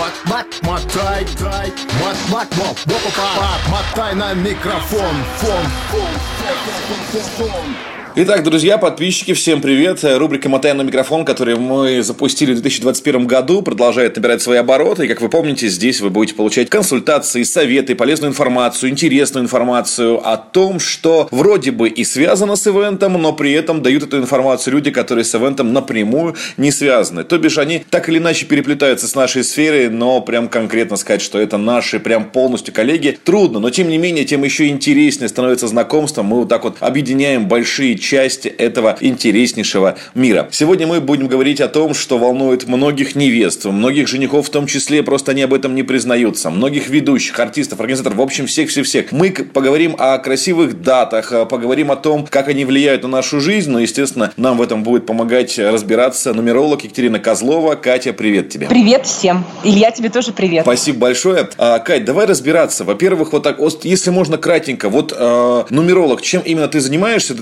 Мот, 0.00 0.12
мот, 0.26 0.46
мотай, 0.62 1.24
трай, 1.38 1.72
мот, 2.00 2.16
мот, 2.28 2.48
мот, 2.56 2.78
мот, 2.86 3.60
мотай 3.68 4.14
на 4.14 4.34
микрофон, 4.34 5.16
фон, 5.38 5.64
фон, 5.90 6.12
фон, 6.32 7.22
фон, 7.36 7.48
фон. 7.48 7.99
Итак, 8.13 8.43
друзья, 8.43 8.77
подписчики, 8.77 9.33
всем 9.33 9.61
привет. 9.61 10.03
Рубрика 10.03 10.49
«Мотаем 10.49 10.75
на 10.75 10.81
микрофон», 10.81 11.23
которую 11.23 11.61
мы 11.61 12.03
запустили 12.03 12.51
в 12.51 12.55
2021 12.55 13.25
году, 13.25 13.61
продолжает 13.61 14.17
набирать 14.17 14.41
свои 14.41 14.57
обороты. 14.57 15.05
И, 15.05 15.07
как 15.07 15.21
вы 15.21 15.29
помните, 15.29 15.69
здесь 15.69 16.01
вы 16.01 16.09
будете 16.09 16.35
получать 16.35 16.69
консультации, 16.69 17.43
советы, 17.43 17.95
полезную 17.95 18.31
информацию, 18.31 18.89
интересную 18.89 19.45
информацию 19.45 20.27
о 20.27 20.35
том, 20.35 20.81
что 20.81 21.29
вроде 21.31 21.71
бы 21.71 21.87
и 21.87 22.03
связано 22.03 22.57
с 22.57 22.67
ивентом, 22.67 23.13
но 23.13 23.31
при 23.31 23.53
этом 23.53 23.81
дают 23.81 24.03
эту 24.03 24.17
информацию 24.17 24.73
люди, 24.73 24.91
которые 24.91 25.23
с 25.23 25.33
ивентом 25.33 25.71
напрямую 25.71 26.35
не 26.57 26.71
связаны. 26.71 27.23
То 27.23 27.37
бишь, 27.37 27.57
они 27.57 27.85
так 27.89 28.09
или 28.09 28.17
иначе 28.17 28.45
переплетаются 28.45 29.07
с 29.07 29.15
нашей 29.15 29.45
сферой, 29.45 29.87
но 29.87 30.19
прям 30.19 30.49
конкретно 30.49 30.97
сказать, 30.97 31.21
что 31.21 31.39
это 31.39 31.57
наши 31.57 31.97
прям 31.97 32.25
полностью 32.25 32.73
коллеги, 32.73 33.17
трудно. 33.23 33.59
Но, 33.59 33.69
тем 33.69 33.87
не 33.87 33.97
менее, 33.97 34.25
тем 34.25 34.43
еще 34.43 34.67
интереснее 34.67 35.29
становится 35.29 35.69
знакомство. 35.69 36.23
Мы 36.23 36.39
вот 36.39 36.49
так 36.49 36.65
вот 36.65 36.75
объединяем 36.81 37.47
большие 37.47 38.00
часть 38.01 38.45
этого 38.45 38.97
интереснейшего 38.99 39.97
мира. 40.15 40.49
Сегодня 40.51 40.87
мы 40.87 40.99
будем 40.99 41.27
говорить 41.27 41.61
о 41.61 41.67
том, 41.67 41.93
что 41.93 42.17
волнует 42.17 42.67
многих 42.67 43.15
невест, 43.15 43.65
многих 43.65 44.07
женихов 44.07 44.47
в 44.47 44.49
том 44.49 44.67
числе, 44.67 45.03
просто 45.03 45.31
они 45.31 45.43
об 45.43 45.53
этом 45.53 45.75
не 45.75 45.83
признаются, 45.83 46.49
многих 46.49 46.89
ведущих, 46.89 47.39
артистов, 47.39 47.79
организаторов, 47.79 48.17
в 48.17 48.21
общем, 48.21 48.47
всех-всех-всех. 48.47 49.11
Мы 49.11 49.31
поговорим 49.31 49.95
о 49.97 50.17
красивых 50.17 50.81
датах, 50.81 51.31
поговорим 51.47 51.91
о 51.91 51.95
том, 51.95 52.27
как 52.27 52.49
они 52.49 52.65
влияют 52.65 53.03
на 53.03 53.09
нашу 53.09 53.39
жизнь, 53.39 53.71
но, 53.71 53.79
естественно, 53.79 54.33
нам 54.35 54.57
в 54.57 54.61
этом 54.61 54.83
будет 54.83 55.05
помогать 55.05 55.57
разбираться 55.59 56.33
нумеролог 56.33 56.83
Екатерина 56.83 57.19
Козлова. 57.19 57.75
Катя, 57.75 58.13
привет 58.13 58.49
тебе. 58.49 58.67
Привет 58.67 59.05
всем. 59.05 59.45
Илья, 59.63 59.91
тебе 59.91 60.09
тоже 60.09 60.31
привет. 60.31 60.63
Спасибо 60.63 60.99
большое. 60.99 61.49
А, 61.57 61.79
Кать, 61.79 62.05
давай 62.05 62.25
разбираться. 62.25 62.83
Во-первых, 62.83 63.33
вот 63.33 63.43
так, 63.43 63.59
если 63.83 64.09
можно 64.09 64.37
кратенько, 64.37 64.89
вот 64.89 65.13
э, 65.15 65.63
нумеролог, 65.69 66.21
чем 66.21 66.41
именно 66.41 66.67
ты 66.67 66.79
занимаешься? 66.79 67.35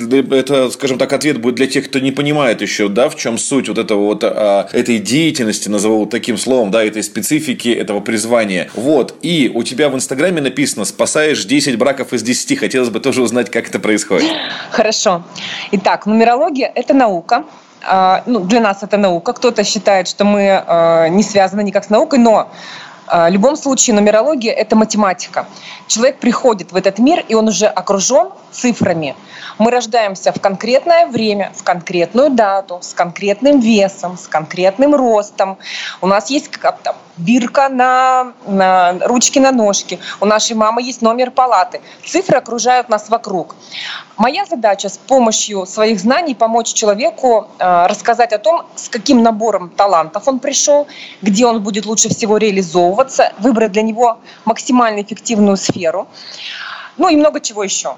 Это, 0.49 0.71
скажем 0.71 0.97
так, 0.97 1.13
ответ 1.13 1.39
будет 1.39 1.55
для 1.55 1.67
тех, 1.67 1.85
кто 1.89 1.99
не 1.99 2.11
понимает 2.11 2.61
еще, 2.61 2.89
да, 2.89 3.09
в 3.09 3.15
чем 3.15 3.37
суть 3.37 3.69
вот 3.69 3.77
этого 3.77 4.05
вот 4.05 4.23
э, 4.23 4.65
этой 4.71 4.97
деятельности, 4.97 5.69
назову 5.69 5.99
вот 5.99 6.09
таким 6.09 6.37
словом, 6.37 6.71
да, 6.71 6.83
этой 6.83 7.03
специфики, 7.03 7.69
этого 7.69 7.99
призвания. 7.99 8.69
Вот. 8.73 9.15
И 9.21 9.51
у 9.53 9.63
тебя 9.63 9.89
в 9.89 9.95
Инстаграме 9.95 10.41
написано 10.41 10.85
«Спасаешь 10.85 11.45
10 11.45 11.77
браков 11.77 12.13
из 12.13 12.23
10». 12.23 12.55
Хотелось 12.55 12.89
бы 12.89 12.99
тоже 12.99 13.21
узнать, 13.21 13.51
как 13.51 13.67
это 13.67 13.79
происходит. 13.79 14.29
Хорошо. 14.71 15.23
Итак, 15.71 16.05
нумерология– 16.05 16.71
это 16.75 16.93
наука. 16.93 17.45
А, 17.81 18.23
ну, 18.25 18.41
для 18.41 18.59
нас 18.59 18.83
это 18.83 18.97
наука. 18.97 19.33
Кто-то 19.33 19.63
считает, 19.63 20.07
что 20.07 20.25
мы 20.25 20.63
а, 20.65 21.07
не 21.07 21.23
связаны 21.23 21.61
никак 21.61 21.85
с 21.85 21.89
наукой, 21.89 22.19
но 22.19 22.37
а, 22.39 22.49
в 23.11 23.29
любом 23.29 23.55
случае 23.55 23.95
нумерология– 23.95 24.51
это 24.53 24.75
математика. 24.75 25.47
Человек 25.87 26.19
приходит 26.19 26.71
в 26.71 26.75
этот 26.75 26.99
мир, 26.99 27.25
и 27.27 27.33
он 27.33 27.47
уже 27.47 27.65
окружен 27.65 28.29
цифрами. 28.51 29.15
Мы 29.57 29.71
рождаемся 29.71 30.31
в 30.31 30.39
конкретное 30.39 31.07
время, 31.07 31.51
в 31.55 31.63
конкретную 31.63 32.29
дату, 32.29 32.79
с 32.81 32.93
конкретным 32.93 33.59
весом, 33.59 34.17
с 34.17 34.27
конкретным 34.27 34.95
ростом. 34.95 35.57
У 36.01 36.07
нас 36.07 36.29
есть 36.29 36.49
бирка 37.19 37.69
на, 37.69 38.33
на 38.47 38.93
ручки 39.05 39.39
на 39.39 39.51
ножки. 39.51 39.99
У 40.19 40.25
нашей 40.25 40.55
мамы 40.55 40.81
есть 40.81 41.01
номер 41.01 41.31
палаты. 41.31 41.81
Цифры 42.05 42.37
окружают 42.37 42.89
нас 42.89 43.09
вокруг. 43.09 43.55
Моя 44.17 44.45
задача 44.45 44.89
с 44.89 44.97
помощью 44.97 45.65
своих 45.65 45.99
знаний 45.99 46.35
помочь 46.35 46.73
человеку 46.73 47.47
э, 47.59 47.87
рассказать 47.87 48.33
о 48.33 48.37
том, 48.37 48.65
с 48.75 48.89
каким 48.89 49.21
набором 49.21 49.69
талантов 49.69 50.27
он 50.27 50.39
пришел, 50.39 50.87
где 51.21 51.45
он 51.45 51.61
будет 51.61 51.85
лучше 51.85 52.09
всего 52.09 52.37
реализовываться, 52.37 53.33
выбрать 53.39 53.71
для 53.71 53.81
него 53.81 54.17
максимально 54.45 55.01
эффективную 55.01 55.57
сферу, 55.57 56.07
ну 56.97 57.09
и 57.09 57.15
много 57.15 57.39
чего 57.39 57.63
еще. 57.63 57.95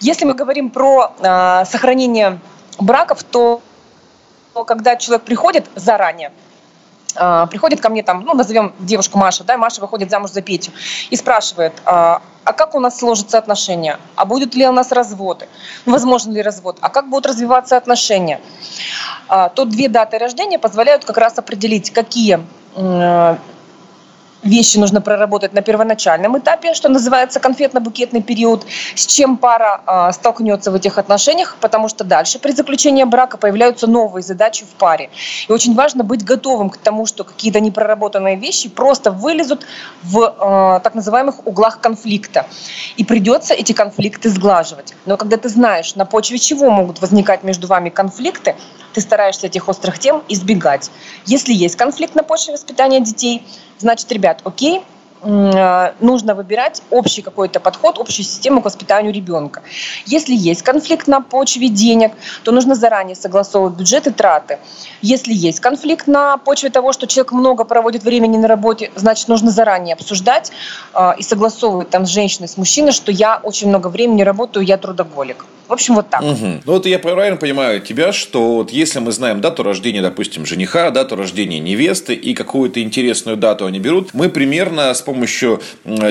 Если 0.00 0.24
мы 0.24 0.34
говорим 0.34 0.70
про 0.70 1.12
э, 1.18 1.64
сохранение 1.64 2.38
браков, 2.78 3.22
то 3.22 3.60
когда 4.66 4.96
человек 4.96 5.24
приходит 5.24 5.66
заранее, 5.74 6.32
э, 7.16 7.46
приходит 7.50 7.80
ко 7.80 7.88
мне 7.88 8.02
там, 8.02 8.22
ну, 8.22 8.34
назовем 8.34 8.72
девушку 8.78 9.18
Маша, 9.18 9.44
да, 9.44 9.56
Маша 9.56 9.80
выходит 9.80 10.10
замуж 10.10 10.30
за 10.30 10.42
Петю 10.42 10.72
и 11.10 11.16
спрашивает, 11.16 11.72
э, 11.78 11.80
а 11.86 12.52
как 12.52 12.74
у 12.74 12.80
нас 12.80 12.98
сложатся 12.98 13.38
отношения, 13.38 13.98
а 14.16 14.24
будут 14.24 14.54
ли 14.54 14.66
у 14.66 14.72
нас 14.72 14.92
разводы, 14.92 15.48
возможно 15.86 16.32
ли 16.32 16.42
развод, 16.42 16.78
а 16.80 16.88
как 16.88 17.08
будут 17.08 17.26
развиваться 17.26 17.76
отношения, 17.76 18.40
э, 19.28 19.48
то 19.54 19.64
две 19.64 19.88
даты 19.88 20.18
рождения 20.18 20.58
позволяют 20.58 21.04
как 21.04 21.18
раз 21.18 21.38
определить, 21.38 21.90
какие 21.90 22.40
вещи 24.42 24.78
нужно 24.78 25.00
проработать 25.00 25.52
на 25.52 25.62
первоначальном 25.62 26.38
этапе, 26.38 26.74
что 26.74 26.88
называется 26.88 27.40
конфетно-букетный 27.40 28.22
период, 28.22 28.64
с 28.94 29.06
чем 29.06 29.36
пара 29.36 29.82
э, 29.86 30.12
столкнется 30.12 30.70
в 30.70 30.74
этих 30.74 30.98
отношениях, 30.98 31.56
потому 31.60 31.88
что 31.88 32.04
дальше 32.04 32.38
при 32.38 32.52
заключении 32.52 33.04
брака 33.04 33.36
появляются 33.36 33.86
новые 33.86 34.22
задачи 34.22 34.64
в 34.64 34.78
паре. 34.78 35.10
И 35.48 35.52
очень 35.52 35.74
важно 35.74 36.04
быть 36.04 36.24
готовым 36.24 36.70
к 36.70 36.76
тому, 36.76 37.06
что 37.06 37.24
какие-то 37.24 37.60
непроработанные 37.60 38.36
вещи 38.36 38.68
просто 38.68 39.10
вылезут 39.10 39.66
в 40.02 40.20
э, 40.20 40.80
так 40.82 40.94
называемых 40.94 41.46
углах 41.46 41.80
конфликта. 41.80 42.46
И 42.96 43.04
придется 43.04 43.54
эти 43.54 43.72
конфликты 43.72 44.30
сглаживать. 44.30 44.94
Но 45.06 45.16
когда 45.16 45.36
ты 45.36 45.48
знаешь, 45.48 45.94
на 45.94 46.04
почве 46.04 46.38
чего 46.38 46.70
могут 46.70 47.00
возникать 47.00 47.42
между 47.42 47.66
вами 47.66 47.90
конфликты, 47.90 48.56
ты 48.92 49.00
стараешься 49.00 49.46
этих 49.46 49.68
острых 49.68 49.98
тем 49.98 50.22
избегать. 50.28 50.90
Если 51.26 51.52
есть 51.52 51.76
конфликт 51.76 52.14
на 52.14 52.22
почве 52.22 52.54
воспитания 52.54 53.00
детей, 53.00 53.46
значит, 53.80 54.10
ребят, 54.12 54.40
окей, 54.44 54.84
Э, 55.22 55.92
нужно 56.00 56.34
выбирать 56.34 56.82
общий 56.90 57.22
какой-то 57.22 57.60
подход, 57.60 57.98
общую 57.98 58.24
систему 58.24 58.62
к 58.62 58.64
воспитанию 58.64 59.12
ребенка. 59.12 59.62
Если 60.06 60.34
есть 60.34 60.62
конфликт 60.62 61.06
на 61.06 61.20
почве 61.20 61.68
денег, 61.68 62.12
то 62.42 62.52
нужно 62.52 62.74
заранее 62.74 63.16
согласовывать 63.16 63.74
бюджет 63.74 64.06
и 64.06 64.10
траты. 64.10 64.58
Если 65.02 65.34
есть 65.34 65.60
конфликт 65.60 66.06
на 66.06 66.38
почве 66.38 66.70
того, 66.70 66.92
что 66.92 67.06
человек 67.06 67.32
много 67.32 67.64
проводит 67.64 68.02
времени 68.02 68.38
на 68.38 68.48
работе, 68.48 68.90
значит, 68.94 69.28
нужно 69.28 69.50
заранее 69.50 69.94
обсуждать 69.94 70.52
э, 70.94 71.12
и 71.18 71.22
согласовывать 71.22 71.90
там 71.90 72.06
с 72.06 72.08
женщиной, 72.08 72.48
с 72.48 72.56
мужчиной, 72.56 72.92
что 72.92 73.12
я 73.12 73.40
очень 73.42 73.68
много 73.68 73.88
времени 73.88 74.22
работаю, 74.22 74.64
я 74.64 74.78
трудоголик. 74.78 75.44
В 75.70 75.72
общем, 75.72 75.94
вот 75.94 76.10
так. 76.10 76.20
Угу. 76.20 76.46
Ну, 76.64 76.72
вот 76.72 76.84
я 76.84 76.98
правильно 76.98 77.36
понимаю 77.36 77.80
тебя, 77.80 78.12
что 78.12 78.56
вот 78.56 78.72
если 78.72 78.98
мы 78.98 79.12
знаем 79.12 79.40
дату 79.40 79.62
рождения, 79.62 80.02
допустим, 80.02 80.44
жениха, 80.44 80.90
дату 80.90 81.14
рождения 81.14 81.60
невесты 81.60 82.12
и 82.12 82.34
какую-то 82.34 82.82
интересную 82.82 83.36
дату 83.36 83.66
они 83.66 83.78
берут, 83.78 84.12
мы 84.12 84.30
примерно 84.30 84.92
с 84.92 85.00
помощью 85.00 85.62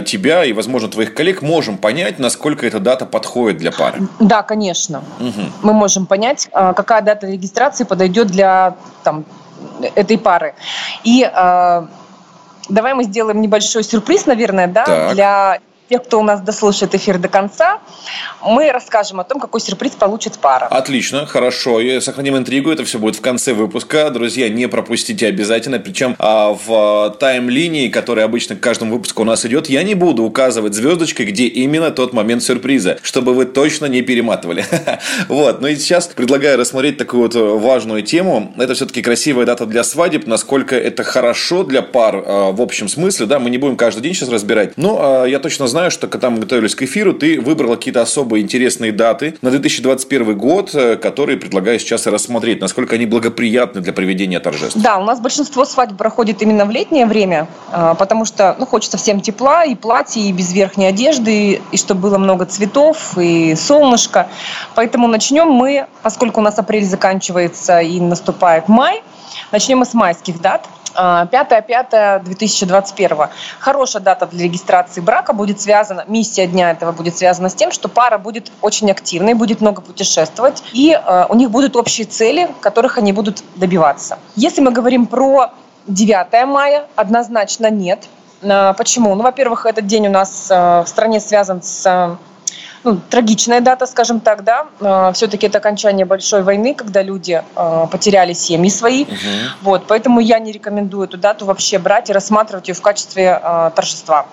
тебя 0.05 0.45
и, 0.45 0.53
возможно, 0.53 0.87
твоих 0.87 1.13
коллег 1.13 1.41
можем 1.41 1.77
понять, 1.77 2.19
насколько 2.19 2.65
эта 2.65 2.79
дата 2.79 3.05
подходит 3.05 3.57
для 3.57 3.73
пары. 3.73 4.07
Да, 4.21 4.43
конечно. 4.43 5.03
Угу. 5.19 5.41
Мы 5.63 5.73
можем 5.73 6.05
понять, 6.05 6.47
а, 6.53 6.71
какая 6.71 7.01
дата 7.01 7.27
регистрации 7.27 7.83
подойдет 7.83 8.27
для 8.27 8.77
там, 9.03 9.25
этой 9.93 10.17
пары. 10.17 10.55
И 11.03 11.29
э, 11.29 11.87
давай 12.69 12.93
мы 12.93 13.03
сделаем 13.03 13.41
небольшой 13.41 13.83
сюрприз, 13.83 14.25
наверное, 14.25 14.67
да, 14.67 14.85
так. 14.85 15.13
для 15.15 15.59
тех, 15.89 16.03
кто 16.03 16.19
у 16.19 16.23
нас 16.23 16.41
дослушает 16.41 16.93
эфир 16.95 17.17
до 17.17 17.27
конца, 17.27 17.79
мы 18.45 18.71
расскажем 18.71 19.19
о 19.19 19.23
том, 19.23 19.39
какой 19.39 19.59
сюрприз 19.59 19.93
получит 19.93 20.37
пара. 20.37 20.65
Отлично, 20.65 21.25
хорошо. 21.25 21.79
И 21.79 21.99
сохраним 21.99 22.37
интригу. 22.37 22.71
Это 22.71 22.85
все 22.85 22.99
будет 22.99 23.15
в 23.15 23.21
конце 23.21 23.53
выпуска. 23.53 24.09
Друзья, 24.11 24.49
не 24.49 24.67
пропустите 24.67 25.27
обязательно. 25.27 25.79
Причем 25.79 26.15
а, 26.19 26.51
в 26.53 27.15
тайм-линии, 27.19 27.89
которая 27.89 28.25
обычно 28.25 28.55
к 28.55 28.59
каждому 28.59 28.93
выпуску 28.93 29.23
у 29.23 29.25
нас 29.25 29.45
идет, 29.45 29.67
я 29.67 29.83
не 29.83 29.95
буду 29.95 30.23
указывать 30.23 30.75
звездочкой, 30.75 31.25
где 31.25 31.47
именно 31.47 31.91
тот 31.91 32.13
момент 32.13 32.43
сюрприза, 32.43 32.99
чтобы 33.01 33.33
вы 33.33 33.45
точно 33.45 33.87
не 33.87 34.01
перематывали. 34.01 34.65
Вот. 35.27 35.61
Ну 35.61 35.67
и 35.67 35.75
сейчас 35.75 36.07
предлагаю 36.07 36.57
рассмотреть 36.57 36.97
такую 36.97 37.23
вот 37.23 37.35
важную 37.35 38.03
тему. 38.03 38.53
Это 38.57 38.73
все-таки 38.73 39.01
красивая 39.01 39.45
дата 39.45 39.65
для 39.65 39.83
свадеб. 39.83 40.27
Насколько 40.27 40.75
это 40.75 41.03
хорошо 41.03 41.63
для 41.63 41.81
пар 41.81 42.23
а, 42.25 42.51
в 42.51 42.61
общем 42.61 42.87
смысле. 42.87 43.25
Да, 43.25 43.39
мы 43.39 43.49
не 43.49 43.57
будем 43.57 43.75
каждый 43.75 44.01
день 44.01 44.13
сейчас 44.13 44.29
разбирать. 44.29 44.77
Но 44.77 44.97
а, 44.99 45.25
я 45.25 45.39
точно 45.39 45.67
знаю, 45.67 45.78
знаю, 45.79 45.91
что 45.91 46.07
когда 46.07 46.29
мы 46.29 46.39
готовились 46.39 46.75
к 46.75 46.81
эфиру, 46.81 47.13
ты 47.13 47.39
выбрала 47.39 47.77
какие-то 47.77 48.01
особые 48.01 48.43
интересные 48.43 48.91
даты 48.91 49.37
на 49.41 49.49
2021 49.49 50.37
год, 50.37 50.75
э, 50.75 50.97
которые 50.97 51.37
предлагаю 51.37 51.79
сейчас 51.79 52.05
рассмотреть, 52.05 52.59
насколько 52.59 52.95
они 52.95 53.05
благоприятны 53.05 53.79
для 53.79 53.93
проведения 53.93 54.41
торжеств. 54.41 54.75
Да, 54.75 54.97
у 54.97 55.05
нас 55.05 55.21
большинство 55.21 55.63
свадеб 55.63 55.95
проходит 55.95 56.41
именно 56.41 56.65
в 56.65 56.71
летнее 56.71 57.05
время, 57.05 57.47
а, 57.71 57.93
потому 57.95 58.25
что 58.25 58.57
ну, 58.59 58.65
хочется 58.65 58.97
всем 58.97 59.21
тепла, 59.21 59.63
и 59.63 59.73
платья, 59.73 60.19
и 60.19 60.33
без 60.33 60.51
верхней 60.51 60.87
одежды, 60.87 61.61
и 61.71 61.77
чтобы 61.77 62.01
было 62.01 62.17
много 62.17 62.45
цветов, 62.45 63.17
и 63.17 63.55
солнышко. 63.55 64.27
Поэтому 64.75 65.07
начнем 65.07 65.47
мы, 65.47 65.87
поскольку 66.03 66.41
у 66.41 66.43
нас 66.43 66.59
апрель 66.59 66.85
заканчивается 66.85 67.79
и 67.79 68.01
наступает 68.01 68.67
май, 68.67 69.01
начнем 69.53 69.77
мы 69.77 69.85
с 69.85 69.93
майских 69.93 70.41
дат– 70.41 70.65
5-5-2021. 70.95 73.29
Хорошая 73.59 74.01
дата 74.01 74.25
для 74.27 74.45
регистрации 74.45 75.01
брака 75.01 75.33
будет 75.33 75.61
связана, 75.61 76.05
миссия 76.07 76.47
дня 76.47 76.71
этого 76.71 76.91
будет 76.91 77.17
связана 77.17 77.49
с 77.49 77.55
тем, 77.55 77.71
что 77.71 77.89
пара 77.89 78.17
будет 78.17 78.51
очень 78.61 78.89
активной, 78.91 79.33
будет 79.33 79.61
много 79.61 79.81
путешествовать, 79.81 80.63
и 80.73 80.91
э, 80.91 81.25
у 81.29 81.35
них 81.35 81.51
будут 81.51 81.75
общие 81.75 82.05
цели, 82.05 82.49
которых 82.61 82.97
они 82.97 83.13
будут 83.13 83.43
добиваться. 83.55 84.19
Если 84.35 84.61
мы 84.61 84.71
говорим 84.71 85.07
про 85.07 85.51
9 85.87 86.47
мая 86.47 86.85
однозначно 86.95 87.69
нет. 87.69 88.07
А, 88.43 88.73
почему? 88.73 89.15
Ну, 89.15 89.23
во-первых, 89.23 89.65
этот 89.65 89.87
день 89.87 90.07
у 90.07 90.11
нас 90.11 90.47
в 90.49 90.85
стране 90.87 91.19
связан 91.19 91.61
с 91.61 92.17
ну, 92.83 92.99
трагичная 93.09 93.61
дата, 93.61 93.85
скажем 93.85 94.19
так, 94.19 94.43
да. 94.43 95.11
Все-таки 95.13 95.47
это 95.47 95.57
окончание 95.57 96.05
большой 96.05 96.43
войны, 96.43 96.73
когда 96.73 97.01
люди 97.01 97.43
потеряли 97.91 98.33
семьи 98.33 98.69
свои. 98.69 99.03
Угу. 99.03 99.13
Вот, 99.61 99.87
поэтому 99.87 100.19
я 100.19 100.39
не 100.39 100.51
рекомендую 100.51 101.05
эту 101.05 101.17
дату 101.17 101.45
вообще 101.45 101.77
брать 101.77 102.09
и 102.09 102.13
рассматривать 102.13 102.67
ее 102.67 102.73
в 102.73 102.81
качестве 102.81 103.39
торжества. 103.75 104.25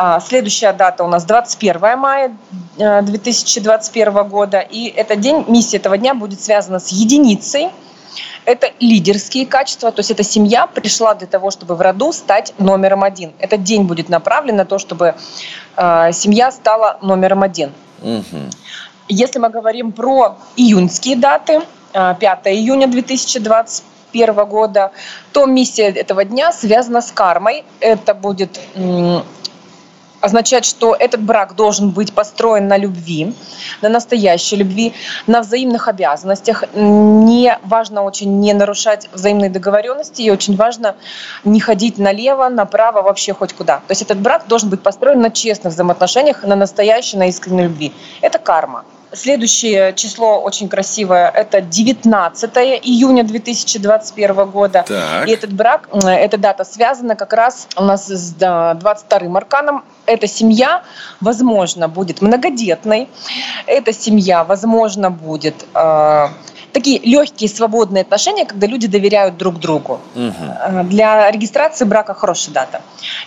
А, 0.00 0.20
следующая 0.20 0.72
дата 0.72 1.02
у 1.02 1.08
нас 1.08 1.24
21 1.24 1.98
мая 1.98 2.36
2021 2.76 4.16
э, 4.16 4.24
года. 4.24 4.60
И 4.60 4.86
этот 4.86 5.18
день, 5.18 5.44
миссия 5.48 5.78
этого 5.78 5.98
дня 5.98 6.14
будет 6.14 6.40
связана 6.40 6.78
с 6.78 6.90
единицей. 6.90 7.70
Это 8.48 8.70
лидерские 8.80 9.44
качества, 9.44 9.92
то 9.92 10.00
есть 10.00 10.10
эта 10.10 10.22
семья 10.22 10.66
пришла 10.66 11.14
для 11.14 11.26
того, 11.26 11.50
чтобы 11.50 11.74
в 11.74 11.82
роду 11.82 12.14
стать 12.14 12.54
номером 12.56 13.04
один. 13.04 13.32
Этот 13.38 13.62
день 13.62 13.82
будет 13.82 14.08
направлен 14.08 14.56
на 14.56 14.64
то, 14.64 14.78
чтобы 14.78 15.14
э, 15.76 16.12
семья 16.12 16.50
стала 16.50 16.96
номером 17.02 17.42
один. 17.42 17.72
Угу. 18.00 18.38
Если 19.08 19.38
мы 19.38 19.50
говорим 19.50 19.92
про 19.92 20.38
июньские 20.56 21.16
даты, 21.16 21.60
5 21.92 22.18
э, 22.44 22.54
июня 22.54 22.86
2021 22.86 24.34
года, 24.46 24.92
то 25.34 25.44
миссия 25.44 25.90
этого 25.90 26.24
дня 26.24 26.50
связана 26.50 27.02
с 27.02 27.12
кармой. 27.12 27.64
Это 27.80 28.14
будет 28.14 28.58
означает, 30.20 30.64
что 30.64 30.94
этот 30.94 31.22
брак 31.22 31.54
должен 31.54 31.90
быть 31.90 32.12
построен 32.12 32.68
на 32.68 32.76
любви, 32.76 33.34
на 33.82 33.88
настоящей 33.88 34.56
любви, 34.56 34.94
на 35.26 35.40
взаимных 35.40 35.88
обязанностях. 35.88 36.64
Не 36.74 37.58
важно 37.64 38.02
очень 38.02 38.40
не 38.40 38.52
нарушать 38.52 39.08
взаимные 39.12 39.50
договоренности, 39.50 40.22
и 40.22 40.30
очень 40.30 40.56
важно 40.56 40.96
не 41.44 41.60
ходить 41.60 41.98
налево, 41.98 42.48
направо, 42.48 43.02
вообще 43.02 43.32
хоть 43.32 43.52
куда. 43.52 43.76
То 43.76 43.90
есть 43.90 44.02
этот 44.02 44.18
брак 44.18 44.46
должен 44.48 44.68
быть 44.68 44.82
построен 44.82 45.20
на 45.20 45.30
честных 45.30 45.72
взаимоотношениях, 45.72 46.42
на 46.42 46.56
настоящей, 46.56 47.16
на 47.16 47.28
искренней 47.28 47.64
любви. 47.64 47.92
Это 48.20 48.38
карма. 48.38 48.84
Следующее 49.10 49.94
число 49.94 50.38
очень 50.38 50.68
красивое, 50.68 51.30
это 51.30 51.62
19 51.62 52.56
июня 52.82 53.24
2021 53.24 54.50
года. 54.50 54.84
Так. 54.86 55.26
И 55.26 55.30
этот 55.30 55.50
брак, 55.50 55.88
эта 56.04 56.36
дата 56.36 56.64
связана 56.64 57.16
как 57.16 57.32
раз 57.32 57.68
у 57.76 57.84
нас 57.84 58.06
с 58.06 58.34
22-м 58.34 59.34
арканом. 59.34 59.82
Эта 60.08 60.26
семья, 60.26 60.82
возможно, 61.20 61.88
будет 61.88 62.22
многодетной. 62.22 63.08
Эта 63.66 63.92
семья, 63.92 64.42
возможно, 64.44 65.10
будет 65.10 65.66
э, 65.74 66.28
такие 66.72 66.98
легкие 67.00 67.50
свободные 67.50 68.02
отношения, 68.02 68.46
когда 68.46 68.66
люди 68.66 68.86
доверяют 68.86 69.36
друг 69.36 69.58
другу. 69.58 70.00
Угу. 70.14 70.84
Для 70.84 71.30
регистрации 71.30 71.84
брака 71.84 72.14
хорошая 72.14 72.54
дата. 72.54 72.80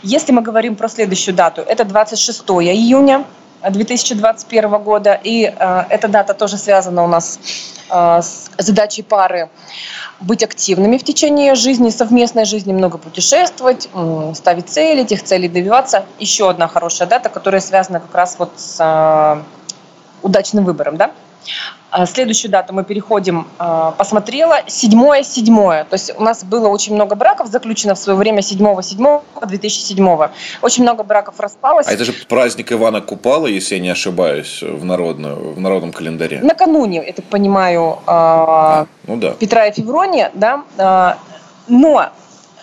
Если 0.03 0.31
мы 0.31 0.41
говорим 0.41 0.75
про 0.75 0.89
следующую 0.89 1.35
дату, 1.35 1.61
это 1.61 1.85
26 1.85 2.41
июня 2.41 3.25
2021 3.69 4.69
года. 4.83 5.19
И 5.23 5.45
э, 5.45 5.83
эта 5.89 6.07
дата 6.07 6.33
тоже 6.33 6.57
связана 6.57 7.03
у 7.03 7.07
нас 7.07 7.39
э, 7.89 8.21
с 8.21 8.49
задачей 8.57 9.03
пары 9.03 9.49
быть 10.19 10.43
активными 10.43 10.97
в 10.97 11.03
течение 11.03 11.55
жизни, 11.55 11.89
совместной 11.89 12.45
жизни, 12.45 12.73
много 12.73 12.97
путешествовать, 12.97 13.89
э, 13.93 14.33
ставить 14.35 14.69
цели, 14.69 15.01
этих 15.01 15.23
целей 15.23 15.49
добиваться. 15.49 16.05
Еще 16.19 16.49
одна 16.49 16.67
хорошая 16.67 17.07
дата, 17.07 17.29
которая 17.29 17.61
связана 17.61 17.99
как 17.99 18.13
раз 18.13 18.35
вот 18.39 18.51
с 18.55 18.77
э, 18.79 19.41
удачным 20.21 20.65
выбором, 20.65 20.97
да? 20.97 21.11
А, 21.91 22.05
следующую 22.05 22.51
дату 22.51 22.73
мы 22.73 22.85
переходим, 22.85 23.47
а, 23.57 23.91
посмотрела, 23.91 24.61
седьмое, 24.67 25.23
седьмое. 25.23 25.83
То 25.83 25.95
есть 25.95 26.13
у 26.17 26.23
нас 26.23 26.43
было 26.43 26.69
очень 26.69 26.95
много 26.95 27.15
браков 27.15 27.47
заключено 27.47 27.95
в 27.95 27.99
свое 27.99 28.17
время 28.17 28.41
седьмого, 28.41 28.81
седьмого, 28.81 29.23
2007. 29.45 30.29
Очень 30.61 30.83
много 30.83 31.03
браков 31.03 31.39
распалось. 31.39 31.87
А 31.87 31.91
это 31.91 32.05
же 32.05 32.13
праздник 32.29 32.71
Ивана 32.71 33.01
Купала, 33.01 33.47
если 33.47 33.75
я 33.75 33.81
не 33.81 33.89
ошибаюсь, 33.89 34.61
в, 34.61 34.85
народную, 34.85 35.53
в 35.53 35.59
народном 35.59 35.91
календаре. 35.91 36.39
Накануне, 36.41 37.03
я 37.05 37.13
так 37.13 37.25
понимаю, 37.25 37.99
а, 38.07 38.87
ну, 39.05 39.17
да. 39.17 39.31
Петра 39.31 39.65
и 39.65 39.73
Феврония, 39.73 40.31
да. 40.33 41.17
Но 41.67 42.09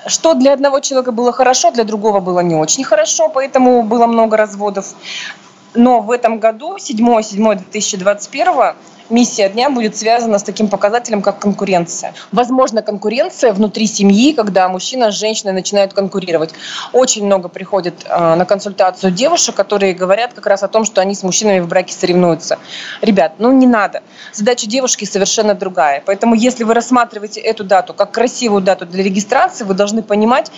что 0.07 0.35
для 0.35 0.55
одного 0.55 0.81
человека 0.81 1.13
было 1.13 1.33
хорошо, 1.33 1.71
для 1.71 1.85
другого 1.85 2.21
было 2.21 2.41
не 2.41 2.55
очень 2.55 2.85
хорошо, 2.85 3.29
поэтому 3.29 3.83
было 3.83 4.07
много 4.07 4.37
разводов. 4.37 4.95
Но 5.75 6.01
в 6.01 6.11
этом 6.11 6.39
году, 6.39 6.77
7-7-2021, 6.77 8.75
миссия 9.11 9.49
дня 9.49 9.71
будет 9.71 9.97
связана 9.97 10.39
с 10.39 10.43
таким 10.43 10.69
показателем, 10.69 11.23
как 11.23 11.39
конкуренция. 11.39 12.15
Возможно, 12.33 12.83
конкуренция 12.83 13.53
внутри 13.53 13.87
семьи, 13.87 14.33
когда 14.33 14.69
мужчина 14.69 15.11
с 15.11 15.15
женщиной 15.15 15.53
начинают 15.53 15.93
конкурировать. 15.93 16.55
Очень 16.93 17.27
много 17.27 17.49
приходит 17.49 18.05
э, 18.05 18.35
на 18.35 18.45
консультацию 18.45 19.13
девушек, 19.13 19.55
которые 19.55 19.95
говорят 19.95 20.35
как 20.35 20.47
раз 20.47 20.63
о 20.63 20.69
том, 20.69 20.85
что 20.85 21.01
они 21.01 21.15
с 21.15 21.23
мужчинами 21.23 21.61
в 21.61 21.69
браке 21.69 21.93
соревнуются. 21.93 22.59
Ребят, 23.01 23.35
ну 23.39 23.53
не 23.53 23.67
надо. 23.67 24.03
Задача 24.33 24.67
девушки 24.67 25.05
совершенно 25.05 25.55
другая. 25.55 26.03
Поэтому 26.05 26.35
если 26.35 26.65
вы 26.65 26.75
рассматриваете 26.75 27.41
эту 27.41 27.65
дату 27.65 27.95
как 27.95 28.13
красивую 28.13 28.63
дату 28.63 28.87
для 28.87 29.03
регистрации, 29.03 29.65
вы 29.65 29.75
должны 29.75 30.03
понимать, 30.03 30.51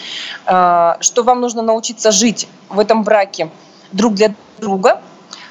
э, 0.46 0.94
что 1.00 1.22
вам 1.22 1.40
нужно 1.40 1.62
научиться 1.62 2.10
жить 2.10 2.48
в 2.68 2.78
этом 2.78 3.02
браке 3.04 3.48
друг 3.92 4.14
для 4.14 4.34
друга, 4.58 5.00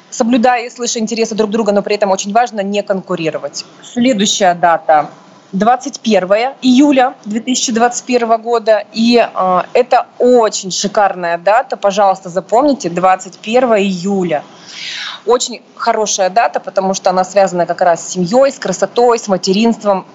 соблюдая 0.09 0.65
и 0.65 0.69
слыша 0.69 0.99
интересы 0.99 1.35
друг 1.35 1.49
друга, 1.51 1.71
но 1.71 1.81
при 1.81 1.95
этом 1.95 2.11
очень 2.11 2.33
важно 2.33 2.61
не 2.61 2.83
конкурировать. 2.83 3.65
Следующая 3.83 4.53
дата 4.53 5.09
21 5.51 6.23
июля 6.61 7.15
2021 7.25 8.41
года. 8.41 8.83
И 8.93 9.17
э, 9.17 9.61
это 9.73 10.07
очень 10.19 10.71
шикарная 10.71 11.37
дата. 11.37 11.75
Пожалуйста, 11.75 12.29
запомните, 12.29 12.89
21 12.89 13.77
июля. 13.77 14.43
Очень 15.25 15.61
хорошая 15.75 16.29
дата, 16.29 16.59
потому 16.59 16.93
что 16.93 17.09
она 17.09 17.23
связана 17.23 17.65
как 17.65 17.81
раз 17.81 18.07
с 18.07 18.11
семьей, 18.11 18.51
с 18.51 18.59
красотой, 18.59 19.17
с 19.17 19.27
материнством. 19.27 20.05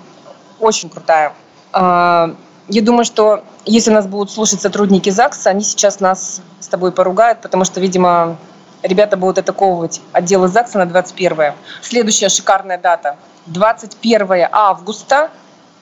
Очень 0.61 0.89
крутая. 0.89 1.33
Э, 1.73 2.35
я 2.69 2.83
думаю, 2.83 3.05
что 3.05 3.45
если 3.65 3.91
нас 3.91 4.07
будут 4.07 4.31
слушать 4.31 4.61
сотрудники 4.61 5.11
ЗАГСа, 5.11 5.51
они 5.51 5.63
сейчас 5.63 6.01
нас 6.01 6.41
с 6.61 6.69
тобой 6.69 6.93
поругают, 6.93 7.41
потому 7.41 7.65
что, 7.65 7.81
видимо, 7.81 8.37
ребята 8.83 9.17
будут 9.17 9.39
атаковывать 9.39 10.01
отделы 10.13 10.49
ЗАГСа 10.49 10.79
на 10.79 10.87
21 10.87 11.53
Следующая 11.83 12.29
шикарная 12.29 12.79
дата. 12.79 13.17
21 13.47 14.49
августа 14.51 15.31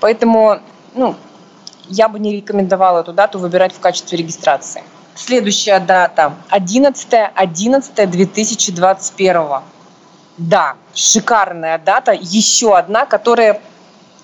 Поэтому 0.01 0.59
ну, 0.93 1.15
я 1.87 2.09
бы 2.09 2.19
не 2.19 2.35
рекомендовала 2.35 2.99
эту 2.99 3.13
дату 3.13 3.39
выбирать 3.39 3.71
в 3.73 3.79
качестве 3.79 4.17
регистрации. 4.17 4.83
Следующая 5.15 5.79
дата 5.79 6.33
11 6.49 7.07
11 7.33 8.09
2021 8.09 9.76
да, 10.37 10.75
шикарная 10.93 11.77
дата, 11.79 12.11
еще 12.13 12.77
одна, 12.77 13.05
которая, 13.05 13.59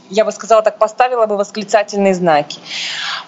я 0.10 0.25
бы 0.25 0.32
сказала 0.32 0.62
так, 0.62 0.77
поставила 0.77 1.25
бы 1.25 1.38
восклицательные 1.38 2.13
знаки. 2.13 2.60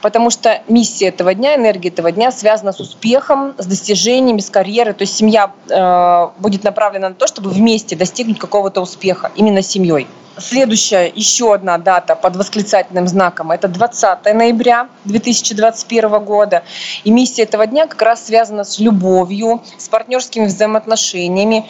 Потому 0.01 0.29
что 0.29 0.61
миссия 0.67 1.07
этого 1.07 1.33
дня, 1.33 1.55
энергия 1.55 1.89
этого 1.89 2.11
дня 2.11 2.31
связана 2.31 2.73
с 2.73 2.79
успехом, 2.79 3.55
с 3.57 3.65
достижениями, 3.65 4.39
с 4.39 4.49
карьерой. 4.49 4.93
То 4.93 5.01
есть 5.01 5.15
семья 5.15 5.51
э, 5.69 6.27
будет 6.39 6.63
направлена 6.63 7.09
на 7.09 7.15
то, 7.15 7.27
чтобы 7.27 7.49
вместе 7.49 7.95
достигнуть 7.95 8.39
какого-то 8.39 8.81
успеха, 8.81 9.31
именно 9.35 9.61
семьей. 9.61 10.07
Следующая, 10.37 11.07
еще 11.15 11.53
одна 11.53 11.77
дата 11.77 12.13
под 12.13 12.35
восклицательным 12.35 13.07
знаком, 13.07 13.51
это 13.51 13.69
20 13.69 14.25
ноября 14.33 14.89
2021 15.05 16.25
года. 16.25 16.63
И 17.05 17.11
миссия 17.11 17.43
этого 17.43 17.65
дня 17.65 17.87
как 17.87 18.01
раз 18.01 18.25
связана 18.25 18.65
с 18.65 18.77
любовью, 18.79 19.63
с 19.77 19.87
партнерскими 19.87 20.45
взаимоотношениями. 20.45 21.69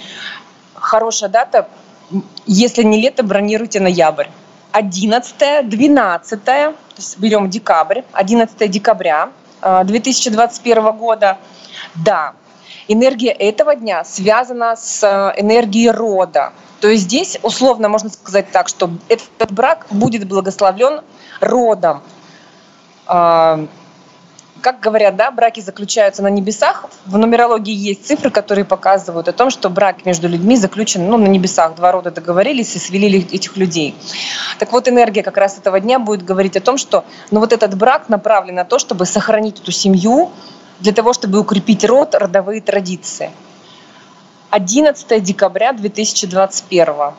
Хорошая 0.86 1.32
дата, 1.32 1.68
если 2.46 2.84
не 2.84 3.02
лето, 3.02 3.24
бронируйте 3.24 3.80
ноябрь. 3.80 4.28
11, 4.72 5.68
12, 5.68 6.44
то 6.44 6.74
есть 6.98 7.18
берем 7.18 7.50
декабрь, 7.50 8.02
11 8.12 8.70
декабря 8.70 9.30
2021 9.62 10.92
года. 10.92 11.40
Да, 11.96 12.34
энергия 12.88 13.32
этого 13.32 13.76
дня 13.76 14.04
связана 14.04 14.76
с 14.76 15.02
э, 15.02 15.42
энергией 15.42 15.90
рода. 15.90 16.54
То 16.82 16.90
есть 16.90 17.06
здесь 17.06 17.40
условно 17.42 17.90
можно 17.90 18.10
сказать 18.12 18.52
так, 18.52 18.68
что 18.68 18.92
этот 19.10 19.52
брак 19.52 19.88
будет 19.90 20.28
благословлен 20.28 21.02
родом. 21.40 22.04
Как 24.66 24.80
говорят, 24.80 25.16
да, 25.16 25.30
браки 25.30 25.60
заключаются 25.60 26.24
на 26.24 26.28
небесах. 26.28 26.86
В 27.06 27.20
нумерологии 27.20 27.72
есть 27.72 28.08
цифры, 28.08 28.32
которые 28.32 28.66
показывают 28.66 29.28
о 29.28 29.32
том, 29.32 29.52
что 29.52 29.70
брак 29.70 30.08
между 30.08 30.28
людьми 30.28 30.58
заключен 30.58 31.08
ну, 31.08 31.18
на 31.18 31.28
небесах. 31.28 31.76
Два 31.76 31.92
рода 31.92 32.10
договорились 32.10 32.76
и 32.76 32.80
свели 32.80 33.20
этих 33.20 33.58
людей. 33.58 33.94
Так 34.58 34.72
вот, 34.72 34.88
энергия 34.88 35.22
как 35.22 35.38
раз 35.38 35.60
этого 35.60 35.80
дня 35.80 36.00
будет 36.00 36.26
говорить 36.26 36.58
о 36.58 36.62
том, 36.62 36.80
что 36.80 37.06
ну, 37.30 37.42
вот 37.42 37.54
этот 37.54 37.78
брак 37.78 38.10
направлен 38.10 38.56
на 38.56 38.66
то, 38.66 38.80
чтобы 38.80 39.06
сохранить 39.06 39.60
эту 39.60 39.72
семью, 39.72 40.32
для 40.80 40.94
того, 40.94 41.14
чтобы 41.14 41.40
укрепить 41.40 41.86
род, 41.86 42.16
родовые 42.16 42.60
традиции. 42.60 43.30
11 44.50 45.22
декабря 45.22 45.74
2021. 45.74 47.14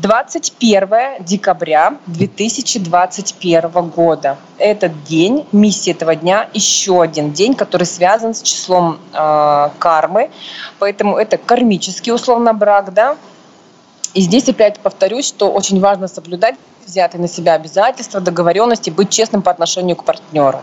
21 0.00 1.24
декабря 1.24 1.98
2021 2.06 3.90
года. 3.90 4.36
Этот 4.56 5.02
день, 5.04 5.44
миссия 5.50 5.90
этого 5.90 6.14
дня, 6.14 6.48
еще 6.54 7.02
один 7.02 7.32
день, 7.32 7.54
который 7.54 7.84
связан 7.84 8.32
с 8.32 8.42
числом 8.42 8.98
э, 9.12 9.70
кармы. 9.78 10.30
Поэтому 10.78 11.16
это 11.16 11.36
кармический 11.36 12.12
условно 12.12 12.54
брак, 12.54 12.94
да. 12.94 13.16
И 14.14 14.20
здесь 14.20 14.48
опять 14.48 14.78
повторюсь, 14.78 15.26
что 15.26 15.50
очень 15.50 15.80
важно 15.80 16.06
соблюдать 16.06 16.54
взятые 16.86 17.20
на 17.20 17.28
себя 17.28 17.54
обязательства, 17.54 18.20
договоренности, 18.20 18.90
быть 18.90 19.10
честным 19.10 19.42
по 19.42 19.50
отношению 19.50 19.96
к 19.96 20.04
партнеру. 20.04 20.62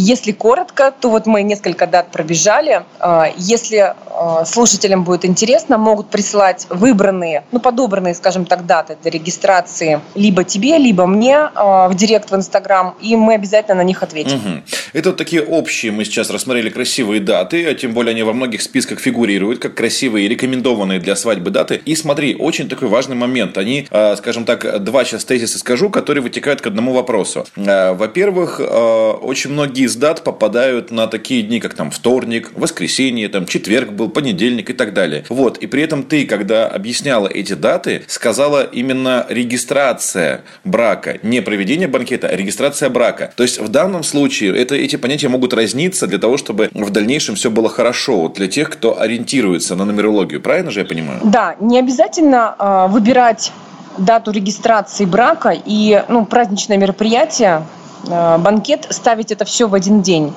Если 0.00 0.30
коротко, 0.30 0.92
то 0.92 1.10
вот 1.10 1.26
мы 1.26 1.42
несколько 1.42 1.88
дат 1.88 2.12
пробежали. 2.12 2.84
А, 3.00 3.28
если 3.36 3.94
а, 4.06 4.44
слушателям 4.44 5.02
будет 5.02 5.24
интересно, 5.24 5.76
могут 5.76 6.08
присылать 6.08 6.68
выбранные, 6.70 7.42
ну, 7.50 7.58
подобранные, 7.58 8.14
скажем 8.14 8.44
так, 8.44 8.64
даты 8.64 8.96
для 9.02 9.10
регистрации 9.10 10.00
либо 10.14 10.44
тебе, 10.44 10.78
либо 10.78 11.04
мне 11.08 11.36
а, 11.36 11.88
в 11.88 11.96
директ 11.96 12.30
в 12.30 12.36
Инстаграм, 12.36 12.94
и 13.02 13.16
мы 13.16 13.34
обязательно 13.34 13.78
на 13.78 13.82
них 13.82 14.04
ответим. 14.04 14.36
Угу. 14.36 14.62
Это 14.92 15.08
вот 15.08 15.18
такие 15.18 15.42
общие, 15.42 15.90
мы 15.90 16.04
сейчас 16.04 16.30
рассмотрели 16.30 16.70
красивые 16.70 17.20
даты, 17.20 17.66
а 17.66 17.74
тем 17.74 17.92
более 17.92 18.12
они 18.12 18.22
во 18.22 18.32
многих 18.32 18.62
списках 18.62 19.00
фигурируют, 19.00 19.58
как 19.58 19.74
красивые 19.74 20.26
и 20.26 20.28
рекомендованные 20.28 21.00
для 21.00 21.16
свадьбы 21.16 21.50
даты. 21.50 21.82
И 21.84 21.96
смотри, 21.96 22.36
очень 22.36 22.68
такой 22.68 22.86
важный 22.86 23.16
момент. 23.16 23.58
Они, 23.58 23.88
скажем 24.16 24.44
так, 24.44 24.84
два 24.84 25.04
сейчас 25.04 25.24
тезиса 25.24 25.58
скажу, 25.58 25.90
которые 25.90 26.22
вытекают 26.22 26.60
к 26.60 26.68
одному 26.68 26.92
вопросу. 26.92 27.44
Во-первых, 27.56 28.60
очень 28.60 29.50
многие 29.50 29.87
из 29.88 29.96
дат 29.96 30.22
попадают 30.22 30.90
на 30.90 31.06
такие 31.06 31.42
дни, 31.42 31.60
как 31.60 31.74
там 31.74 31.90
вторник, 31.90 32.52
воскресенье, 32.54 33.28
там 33.28 33.46
четверг 33.46 33.92
был, 33.92 34.10
понедельник 34.10 34.70
и 34.70 34.74
так 34.74 34.92
далее. 34.92 35.24
Вот. 35.28 35.58
И 35.58 35.66
при 35.66 35.82
этом 35.82 36.02
ты, 36.02 36.26
когда 36.26 36.68
объясняла 36.68 37.26
эти 37.26 37.54
даты, 37.54 38.04
сказала 38.06 38.62
именно 38.62 39.26
регистрация 39.28 40.42
брака, 40.64 41.18
не 41.22 41.40
проведение 41.40 41.88
банкета, 41.88 42.28
а 42.28 42.36
регистрация 42.36 42.90
брака. 42.90 43.32
То 43.34 43.42
есть 43.42 43.58
в 43.58 43.68
данном 43.68 44.02
случае 44.02 44.56
это, 44.56 44.74
эти 44.74 44.96
понятия 44.96 45.28
могут 45.28 45.54
разниться 45.54 46.06
для 46.06 46.18
того, 46.18 46.36
чтобы 46.36 46.68
в 46.72 46.90
дальнейшем 46.90 47.34
все 47.34 47.50
было 47.50 47.70
хорошо 47.70 48.20
вот 48.20 48.34
для 48.34 48.46
тех, 48.46 48.70
кто 48.70 49.00
ориентируется 49.00 49.74
на 49.74 49.86
нумерологию. 49.86 50.42
Правильно 50.42 50.70
же 50.70 50.80
я 50.80 50.86
понимаю? 50.86 51.20
Да, 51.24 51.56
не 51.60 51.78
обязательно 51.78 52.54
э, 52.58 52.86
выбирать 52.92 53.52
дату 53.96 54.30
регистрации 54.30 55.06
брака 55.06 55.56
и 55.64 56.04
ну, 56.08 56.26
праздничное 56.26 56.76
мероприятие 56.76 57.62
банкет, 58.08 58.86
ставить 58.90 59.30
это 59.32 59.44
все 59.44 59.68
в 59.68 59.74
один 59.74 60.02
день. 60.02 60.34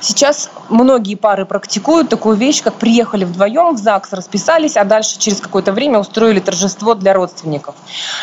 Сейчас 0.00 0.50
многие 0.68 1.14
пары 1.14 1.46
практикуют 1.46 2.08
такую 2.08 2.36
вещь, 2.36 2.62
как 2.62 2.74
приехали 2.74 3.24
вдвоем 3.24 3.74
в 3.74 3.78
ЗАГС, 3.78 4.12
расписались, 4.12 4.76
а 4.76 4.84
дальше 4.84 5.18
через 5.18 5.40
какое-то 5.40 5.72
время 5.72 5.98
устроили 5.98 6.40
торжество 6.40 6.94
для 6.94 7.14
родственников. 7.14 7.74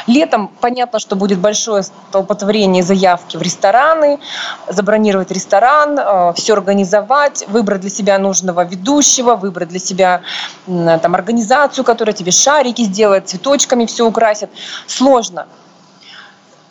Летом 0.07 0.49
понятно, 0.59 0.99
что 0.99 1.15
будет 1.15 1.39
большое 1.39 1.83
столпотворение 1.83 2.83
заявки 2.83 3.37
в 3.37 3.41
рестораны, 3.41 4.19
забронировать 4.67 5.31
ресторан, 5.31 5.97
э, 5.97 6.33
все 6.35 6.53
организовать, 6.53 7.45
выбрать 7.47 7.81
для 7.81 7.89
себя 7.89 8.19
нужного 8.19 8.63
ведущего, 8.63 9.35
выбрать 9.35 9.69
для 9.69 9.79
себя 9.79 10.21
там, 10.65 11.15
организацию, 11.15 11.83
которая 11.83 12.13
тебе 12.13 12.31
шарики 12.31 12.83
сделает, 12.83 13.29
цветочками 13.29 13.85
все 13.85 14.05
украсит. 14.05 14.49
Сложно. 14.87 15.47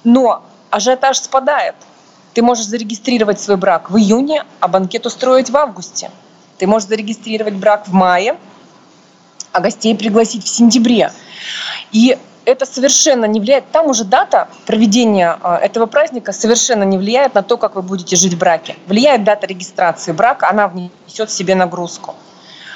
Но 0.04 0.42
ажиотаж 0.70 1.18
спадает– 1.18 1.74
ты 2.34 2.42
можешь 2.42 2.66
зарегистрировать 2.66 3.40
свой 3.40 3.56
брак 3.56 3.90
в 3.90 3.96
июне, 3.96 4.44
а 4.60 4.68
банкет 4.68 5.06
устроить 5.06 5.50
в 5.50 5.56
августе. 5.56 6.10
Ты 6.58 6.66
можешь 6.66 6.88
зарегистрировать 6.88 7.54
брак 7.54 7.88
в 7.88 7.92
мае, 7.92 8.36
а 9.52 9.60
гостей 9.60 9.96
пригласить 9.96 10.44
в 10.44 10.48
сентябре. 10.48 11.10
И 11.90 12.16
это 12.44 12.66
совершенно 12.66 13.24
не 13.24 13.40
влияет, 13.40 13.70
там 13.70 13.86
уже 13.86 14.04
дата 14.04 14.48
проведения 14.66 15.38
а, 15.42 15.56
этого 15.58 15.86
праздника 15.86 16.32
совершенно 16.32 16.84
не 16.84 16.98
влияет 16.98 17.34
на 17.34 17.42
то, 17.42 17.56
как 17.56 17.74
вы 17.74 17.82
будете 17.82 18.16
жить 18.16 18.34
в 18.34 18.38
браке. 18.38 18.76
Влияет 18.86 19.24
дата 19.24 19.46
регистрации 19.46 20.12
брака, 20.12 20.48
она 20.48 20.68
внесет 20.68 21.30
в 21.30 21.32
себе 21.32 21.54
нагрузку. 21.54 22.14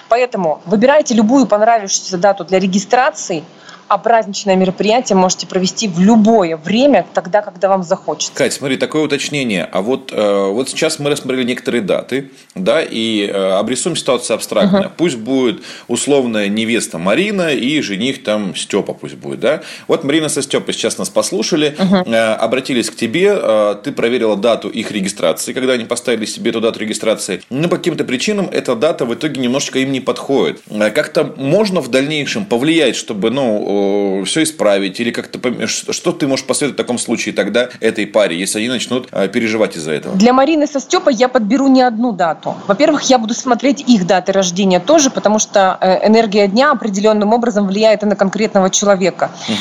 Поэтому 0.09 0.61
выбирайте 0.67 1.15
любую 1.15 1.47
понравившуюся 1.47 2.19
дату 2.19 2.45
для 2.45 2.59
регистрации– 2.59 3.45
а 3.95 3.99
праздничное 3.99 4.57
мероприятие 4.57 5.17
можете 5.17 5.47
провести 5.47 5.87
в 5.87 6.01
любое 6.01 6.57
время, 6.57 7.07
тогда, 7.15 7.43
когда 7.43 7.69
вам 7.69 7.85
захочется. 7.85 8.35
Кать, 8.35 8.53
смотри, 8.53 8.77
такое 8.77 9.03
уточнение. 9.03 9.69
А 9.71 9.83
вот, 9.83 10.11
э, 10.13 10.49
вот 10.51 10.69
сейчас 10.69 10.99
мы 10.99 11.11
рассмотрели 11.11 11.45
некоторые 11.45 11.81
даты, 11.81 12.33
да, 12.57 12.83
и 12.83 13.25
э, 13.25 13.53
обрисуем 13.53 13.95
ситуацию 13.95 14.35
абстрактно. 14.35 14.81
Угу. 14.81 14.91
Пусть 14.97 15.19
будет 15.19 15.63
условная 15.87 16.49
невеста 16.49 16.99
Марина 16.99 17.55
и 17.55 17.81
жених 17.83 18.25
там 18.25 18.57
Степа 18.57 18.95
пусть 18.95 19.15
будет, 19.15 19.39
да. 19.39 19.63
Вот 19.87 20.03
Марина 20.03 20.29
со 20.29 20.43
Степой 20.43 20.75
сейчас 20.75 20.99
нас 20.99 21.09
послушали, 21.09 21.77
угу. 21.79 22.11
э, 22.11 22.17
обратились 22.17 22.91
к 22.91 22.97
тебе, 22.97 23.39
э, 23.41 23.77
ты 23.85 23.93
проверила 23.93 24.37
дату 24.37 24.69
их 24.71 24.91
регистрации, 24.91 25.53
когда 25.53 25.75
они 25.75 25.85
поставили 25.85 26.25
себе 26.25 26.51
эту 26.51 26.61
дату 26.61 26.81
регистрации. 26.81 27.43
Но 27.49 27.69
по 27.69 27.77
каким-то 27.77 28.03
причинам 28.03 28.49
эта 28.51 28.75
дата 28.75 29.05
в 29.05 29.15
итоге 29.15 29.41
немножечко 29.41 29.79
им 29.79 29.93
не 29.93 30.01
подходит. 30.01 30.63
Э, 30.69 30.91
как-то 30.91 31.33
можно 31.37 31.81
в 31.81 31.93
дальнейшем 31.93 32.45
повлиять, 32.45 32.97
чтобы, 32.97 33.31
ну, 33.31 33.84
все 34.25 34.43
исправить? 34.43 35.01
Или 35.01 35.11
как-то 35.11 35.67
что 35.67 36.13
ты 36.13 36.27
можешь 36.27 36.47
посоветовать 36.47 36.79
в 36.79 36.83
таком 36.83 36.99
случае 36.99 37.35
тогда 37.35 37.69
этой 37.81 38.07
паре, 38.07 38.39
если 38.39 38.59
они 38.59 38.69
начнут 38.69 39.09
э, 39.13 39.29
переживать 39.29 39.77
из-за 39.77 39.93
этого? 39.93 40.17
Для 40.17 40.33
Марины 40.33 40.67
со 40.67 40.81
Степой 40.81 41.15
я 41.15 41.29
подберу 41.29 41.69
не 41.69 41.83
одну 41.83 42.13
дату. 42.13 42.55
Во-первых, 42.67 43.03
я 43.03 43.19
буду 43.19 43.35
смотреть 43.35 43.81
их 43.87 44.07
даты 44.07 44.33
рождения 44.33 44.81
тоже, 44.81 45.11
потому 45.11 45.39
что 45.39 45.79
э, 45.81 46.07
энергия 46.07 46.47
дня 46.49 46.71
определенным 46.71 47.33
образом 47.33 47.67
влияет 47.67 48.03
и 48.03 48.07
на 48.07 48.17
конкретного 48.17 48.71
человека. 48.71 49.31
Угу. 49.49 49.57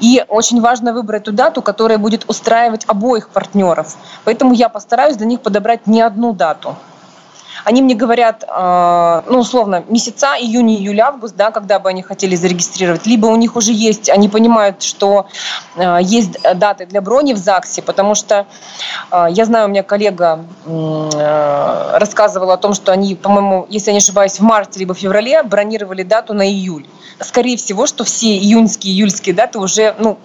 И 0.00 0.24
очень 0.28 0.60
важно 0.60 0.92
выбрать 0.92 1.24
ту 1.24 1.32
дату, 1.32 1.62
которая 1.62 1.98
будет 1.98 2.24
устраивать 2.28 2.84
обоих 2.86 3.28
партнеров. 3.28 3.96
Поэтому 4.24 4.54
я 4.54 4.68
постараюсь 4.68 5.16
для 5.16 5.26
них 5.26 5.40
подобрать 5.40 5.86
не 5.86 6.00
одну 6.00 6.32
дату. 6.32 6.76
Они 7.66 7.82
мне 7.82 7.96
говорят, 7.96 8.44
э, 8.46 9.22
ну, 9.28 9.40
условно, 9.40 9.82
месяца, 9.88 10.36
июнь, 10.38 10.70
июль, 10.70 11.00
август, 11.00 11.34
да, 11.34 11.50
когда 11.50 11.80
бы 11.80 11.88
они 11.88 12.00
хотели 12.00 12.36
зарегистрировать, 12.36 13.06
либо 13.06 13.26
у 13.26 13.34
них 13.34 13.56
уже 13.56 13.72
есть, 13.72 14.08
они 14.08 14.28
понимают, 14.28 14.84
что 14.84 15.26
э, 15.74 15.98
есть 16.00 16.40
даты 16.54 16.86
для 16.86 17.00
брони 17.00 17.32
в 17.32 17.38
ЗАГСе, 17.38 17.82
потому 17.82 18.14
что 18.14 18.46
э, 19.10 19.26
я 19.30 19.44
знаю, 19.46 19.66
у 19.66 19.68
меня 19.70 19.82
коллега 19.82 20.44
э, 20.64 21.98
рассказывала 21.98 22.54
о 22.54 22.56
том, 22.56 22.72
что 22.72 22.92
они, 22.92 23.16
по-моему, 23.16 23.66
если 23.68 23.88
я 23.88 23.94
не 23.94 23.98
ошибаюсь, 23.98 24.38
в 24.38 24.42
марте 24.42 24.78
либо 24.78 24.94
в 24.94 24.98
феврале 24.98 25.42
бронировали 25.42 26.04
дату 26.04 26.34
на 26.34 26.48
июль. 26.48 26.86
Скорее 27.18 27.56
всего, 27.56 27.88
что 27.88 28.04
все 28.04 28.28
июньские, 28.28 28.94
июльские 28.94 29.34
даты 29.34 29.58
уже, 29.58 29.96
ну, 29.98 30.18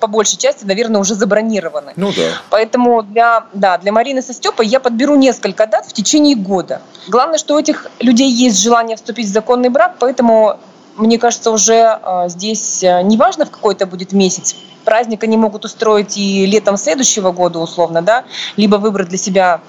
по 0.00 0.06
большей 0.06 0.36
части, 0.36 0.64
наверное, 0.64 1.00
уже 1.00 1.14
забронированы. 1.14 1.92
Ну 1.96 2.12
да. 2.12 2.30
Поэтому 2.50 3.02
для, 3.02 3.46
да, 3.52 3.78
для 3.78 3.92
Марины 3.92 4.22
со 4.22 4.34
Степой 4.34 4.66
я 4.66 4.80
подберу 4.80 5.16
несколько 5.16 5.66
дат 5.66 5.86
в 5.86 5.92
течение 5.92 6.36
года. 6.36 6.82
Главное, 7.08 7.38
что 7.38 7.54
у 7.54 7.58
этих 7.58 7.90
людей 8.00 8.30
есть 8.30 8.60
желание 8.60 8.96
вступить 8.96 9.28
в 9.28 9.32
законный 9.32 9.68
брак, 9.68 9.96
поэтому 9.98 10.58
мне 10.96 11.18
кажется, 11.18 11.50
уже 11.50 11.98
э, 12.00 12.28
здесь 12.28 12.82
э, 12.82 13.02
неважно, 13.02 13.46
в 13.46 13.50
какой 13.50 13.74
это 13.74 13.86
будет 13.86 14.12
месяц, 14.12 14.54
праздник 14.84 15.24
они 15.24 15.36
могут 15.36 15.64
устроить 15.64 16.16
и 16.16 16.46
летом 16.46 16.76
следующего 16.76 17.32
года 17.32 17.58
условно, 17.58 18.02
да, 18.02 18.24
либо 18.56 18.76
выбрать 18.76 19.08
для 19.08 19.18
себя 19.18 19.60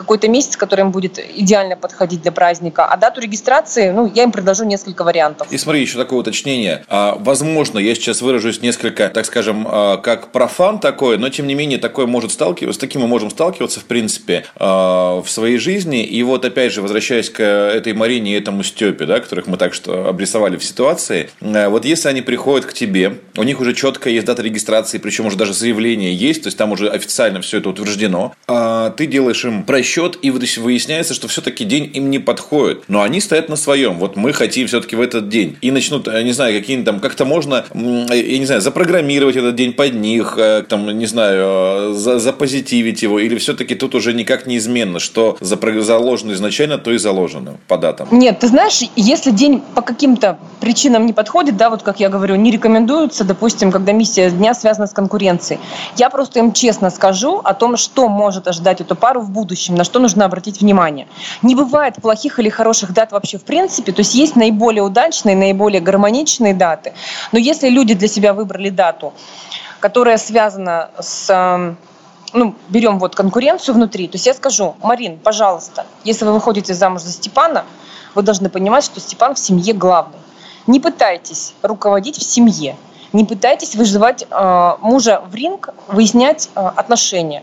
какой-то 0.00 0.28
месяц, 0.28 0.56
который 0.56 0.80
им 0.80 0.92
будет 0.92 1.18
идеально 1.18 1.76
подходить 1.76 2.22
для 2.22 2.32
праздника. 2.32 2.86
А 2.86 2.96
дату 2.96 3.20
регистрации, 3.20 3.90
ну, 3.90 4.10
я 4.14 4.22
им 4.22 4.32
предложу 4.32 4.64
несколько 4.64 5.04
вариантов. 5.04 5.48
И 5.50 5.58
смотри, 5.58 5.82
еще 5.82 5.98
такое 5.98 6.20
уточнение. 6.20 6.86
А, 6.88 7.18
возможно, 7.20 7.78
я 7.78 7.94
сейчас 7.94 8.22
выражусь 8.22 8.62
несколько, 8.62 9.10
так 9.10 9.26
скажем, 9.26 9.66
а, 9.68 9.98
как 9.98 10.32
профан 10.32 10.78
такой, 10.78 11.18
но 11.18 11.28
тем 11.28 11.46
не 11.46 11.54
менее 11.54 11.78
такое 11.78 12.06
может 12.06 12.32
сталкиваться, 12.32 12.78
с 12.78 12.80
таким 12.80 13.02
мы 13.02 13.08
можем 13.08 13.28
сталкиваться, 13.28 13.80
в 13.80 13.84
принципе, 13.84 14.46
а, 14.56 15.20
в 15.20 15.28
своей 15.28 15.58
жизни. 15.58 16.02
И 16.02 16.22
вот 16.22 16.46
опять 16.46 16.72
же, 16.72 16.80
возвращаясь 16.80 17.28
к 17.28 17.42
этой 17.42 17.92
Марине 17.92 18.32
и 18.32 18.38
этому 18.40 18.62
Степе, 18.62 19.04
да, 19.04 19.20
которых 19.20 19.48
мы 19.48 19.58
так 19.58 19.74
что 19.74 20.08
обрисовали 20.08 20.56
в 20.56 20.64
ситуации, 20.64 21.28
а, 21.42 21.68
вот 21.68 21.84
если 21.84 22.08
они 22.08 22.22
приходят 22.22 22.64
к 22.64 22.72
тебе, 22.72 23.18
у 23.36 23.42
них 23.42 23.60
уже 23.60 23.74
четко 23.74 24.08
есть 24.08 24.26
дата 24.26 24.40
регистрации, 24.40 24.96
причем 24.96 25.26
уже 25.26 25.36
даже 25.36 25.52
заявление 25.52 26.14
есть, 26.14 26.44
то 26.44 26.46
есть 26.46 26.56
там 26.56 26.72
уже 26.72 26.88
официально 26.88 27.42
все 27.42 27.58
это 27.58 27.68
утверждено, 27.68 28.32
ты 28.46 29.06
делаешь 29.06 29.44
им 29.44 29.62
прощение 29.64 29.89
счет, 29.90 30.18
и 30.22 30.30
выясняется, 30.30 31.14
что 31.14 31.28
все-таки 31.28 31.64
день 31.64 31.90
им 31.92 32.10
не 32.10 32.18
подходит. 32.18 32.84
Но 32.88 33.02
они 33.02 33.20
стоят 33.20 33.48
на 33.48 33.56
своем. 33.56 33.98
Вот 33.98 34.16
мы 34.16 34.32
хотим 34.32 34.66
все-таки 34.66 34.96
в 34.96 35.00
этот 35.00 35.28
день. 35.28 35.56
И 35.60 35.70
начнут, 35.70 36.06
я 36.06 36.22
не 36.22 36.32
знаю, 36.32 36.58
какие-нибудь 36.58 36.86
там, 36.86 37.00
как-то 37.00 37.24
можно, 37.24 37.64
я 37.74 38.38
не 38.38 38.46
знаю, 38.46 38.60
запрограммировать 38.60 39.36
этот 39.36 39.54
день 39.56 39.72
под 39.72 39.94
них, 39.94 40.34
э, 40.38 40.62
там, 40.68 40.98
не 40.98 41.06
знаю, 41.06 41.90
э, 41.90 41.92
за, 41.94 42.18
запозитивить 42.18 43.02
его, 43.02 43.18
или 43.18 43.36
все-таки 43.38 43.74
тут 43.74 43.94
уже 43.94 44.14
никак 44.14 44.46
неизменно, 44.46 45.00
что 45.00 45.36
заложено 45.40 46.32
изначально, 46.32 46.78
то 46.78 46.92
и 46.92 46.98
заложено 46.98 47.58
по 47.68 47.76
датам. 47.76 48.08
Нет, 48.12 48.38
ты 48.40 48.48
знаешь, 48.48 48.80
если 48.96 49.30
день 49.30 49.62
по 49.74 49.82
каким-то 49.82 50.38
причинам 50.60 51.06
не 51.06 51.12
подходит, 51.12 51.56
да, 51.56 51.70
вот 51.70 51.82
как 51.82 52.00
я 52.00 52.08
говорю, 52.08 52.36
не 52.36 52.50
рекомендуется, 52.50 53.24
допустим, 53.24 53.72
когда 53.72 53.92
миссия 53.92 54.30
дня 54.30 54.54
связана 54.54 54.86
с 54.86 54.92
конкуренцией. 54.92 55.60
Я 55.96 56.10
просто 56.10 56.38
им 56.38 56.52
честно 56.52 56.90
скажу 56.90 57.40
о 57.42 57.54
том, 57.54 57.76
что 57.76 58.08
может 58.08 58.46
ожидать 58.48 58.80
эту 58.80 58.94
пару 58.94 59.20
в 59.20 59.30
будущем, 59.30 59.74
на 59.80 59.84
что 59.84 59.98
нужно 59.98 60.26
обратить 60.26 60.60
внимание. 60.60 61.08
Не 61.40 61.54
бывает 61.54 61.94
плохих 62.02 62.38
или 62.38 62.50
хороших 62.50 62.92
дат 62.92 63.12
вообще 63.12 63.38
в 63.38 63.44
принципе, 63.44 63.92
то 63.92 64.00
есть 64.00 64.14
есть 64.14 64.36
наиболее 64.36 64.82
удачные, 64.82 65.34
наиболее 65.34 65.80
гармоничные 65.80 66.52
даты. 66.52 66.92
Но 67.32 67.38
если 67.38 67.70
люди 67.70 67.94
для 67.94 68.06
себя 68.06 68.34
выбрали 68.34 68.68
дату, 68.68 69.14
которая 69.80 70.18
связана 70.18 70.90
с 71.00 71.30
эм, 71.30 71.78
ну, 72.34 72.54
берем 72.68 72.98
вот 72.98 73.14
конкуренцию 73.14 73.74
внутри, 73.74 74.06
то 74.06 74.16
есть 74.16 74.26
я 74.26 74.34
скажу, 74.34 74.76
Марин, 74.82 75.18
пожалуйста, 75.18 75.86
если 76.04 76.26
вы 76.26 76.34
выходите 76.34 76.74
замуж 76.74 77.00
за 77.00 77.12
Степана, 77.12 77.64
вы 78.14 78.20
должны 78.20 78.50
понимать, 78.50 78.84
что 78.84 79.00
Степан 79.00 79.34
в 79.34 79.38
семье 79.38 79.72
главный. 79.72 80.18
Не 80.66 80.78
пытайтесь 80.78 81.54
руководить 81.62 82.18
в 82.18 82.22
семье, 82.22 82.76
не 83.14 83.24
пытайтесь 83.24 83.74
выживать 83.76 84.26
э, 84.30 84.72
мужа 84.82 85.22
в 85.26 85.34
ринг, 85.34 85.70
выяснять 85.88 86.50
э, 86.54 86.60
отношения 86.60 87.42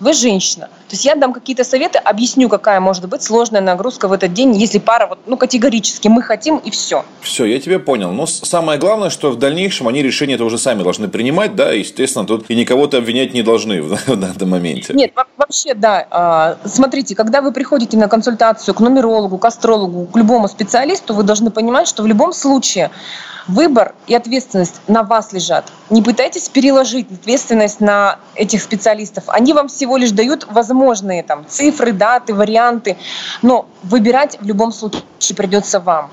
вы 0.00 0.12
женщина. 0.12 0.66
То 0.88 0.94
есть 0.94 1.04
я 1.04 1.14
дам 1.14 1.32
какие-то 1.32 1.62
советы, 1.62 1.98
объясню, 1.98 2.48
какая 2.48 2.80
может 2.80 3.06
быть 3.08 3.22
сложная 3.22 3.60
нагрузка 3.60 4.08
в 4.08 4.12
этот 4.12 4.32
день, 4.32 4.56
если 4.56 4.78
пара 4.78 5.06
вот, 5.06 5.18
ну, 5.26 5.36
категорически 5.36 6.08
мы 6.08 6.22
хотим 6.22 6.56
и 6.56 6.70
все. 6.70 7.04
Все, 7.20 7.44
я 7.44 7.60
тебя 7.60 7.78
понял. 7.78 8.10
Но 8.10 8.26
самое 8.26 8.78
главное, 8.78 9.10
что 9.10 9.30
в 9.30 9.36
дальнейшем 9.36 9.88
они 9.88 10.02
решение 10.02 10.34
это 10.34 10.44
уже 10.44 10.58
сами 10.58 10.82
должны 10.82 11.08
принимать, 11.08 11.54
да, 11.54 11.70
естественно, 11.72 12.26
тут 12.26 12.46
и 12.48 12.54
никого-то 12.54 12.98
обвинять 12.98 13.34
не 13.34 13.42
должны 13.42 13.82
в, 13.82 13.94
в 14.06 14.16
данном 14.16 14.50
моменте. 14.50 14.94
Нет, 14.94 15.12
вообще, 15.36 15.74
да. 15.74 16.06
А, 16.10 16.56
смотрите, 16.64 17.14
когда 17.14 17.42
вы 17.42 17.52
приходите 17.52 17.96
на 17.96 18.08
консультацию 18.08 18.74
к 18.74 18.80
нумерологу, 18.80 19.38
к 19.38 19.44
астрологу, 19.44 20.06
к 20.06 20.16
любому 20.16 20.48
специалисту, 20.48 21.14
вы 21.14 21.22
должны 21.22 21.50
понимать, 21.50 21.86
что 21.86 22.02
в 22.02 22.06
любом 22.06 22.32
случае 22.32 22.90
Выбор 23.50 23.96
и 24.06 24.14
ответственность 24.14 24.80
на 24.86 25.02
вас 25.02 25.32
лежат. 25.32 25.72
Не 25.90 26.02
пытайтесь 26.02 26.48
переложить 26.48 27.10
ответственность 27.10 27.80
на 27.80 28.20
этих 28.36 28.62
специалистов. 28.62 29.24
Они 29.26 29.52
вам 29.52 29.66
всего 29.66 29.96
лишь 29.96 30.12
дают 30.12 30.46
возможные 30.48 31.24
там, 31.24 31.44
цифры, 31.48 31.90
даты, 31.90 32.32
варианты, 32.32 32.96
но 33.42 33.66
выбирать 33.82 34.38
в 34.40 34.46
любом 34.46 34.72
случае 34.72 35.02
придется 35.36 35.80
вам. 35.80 36.10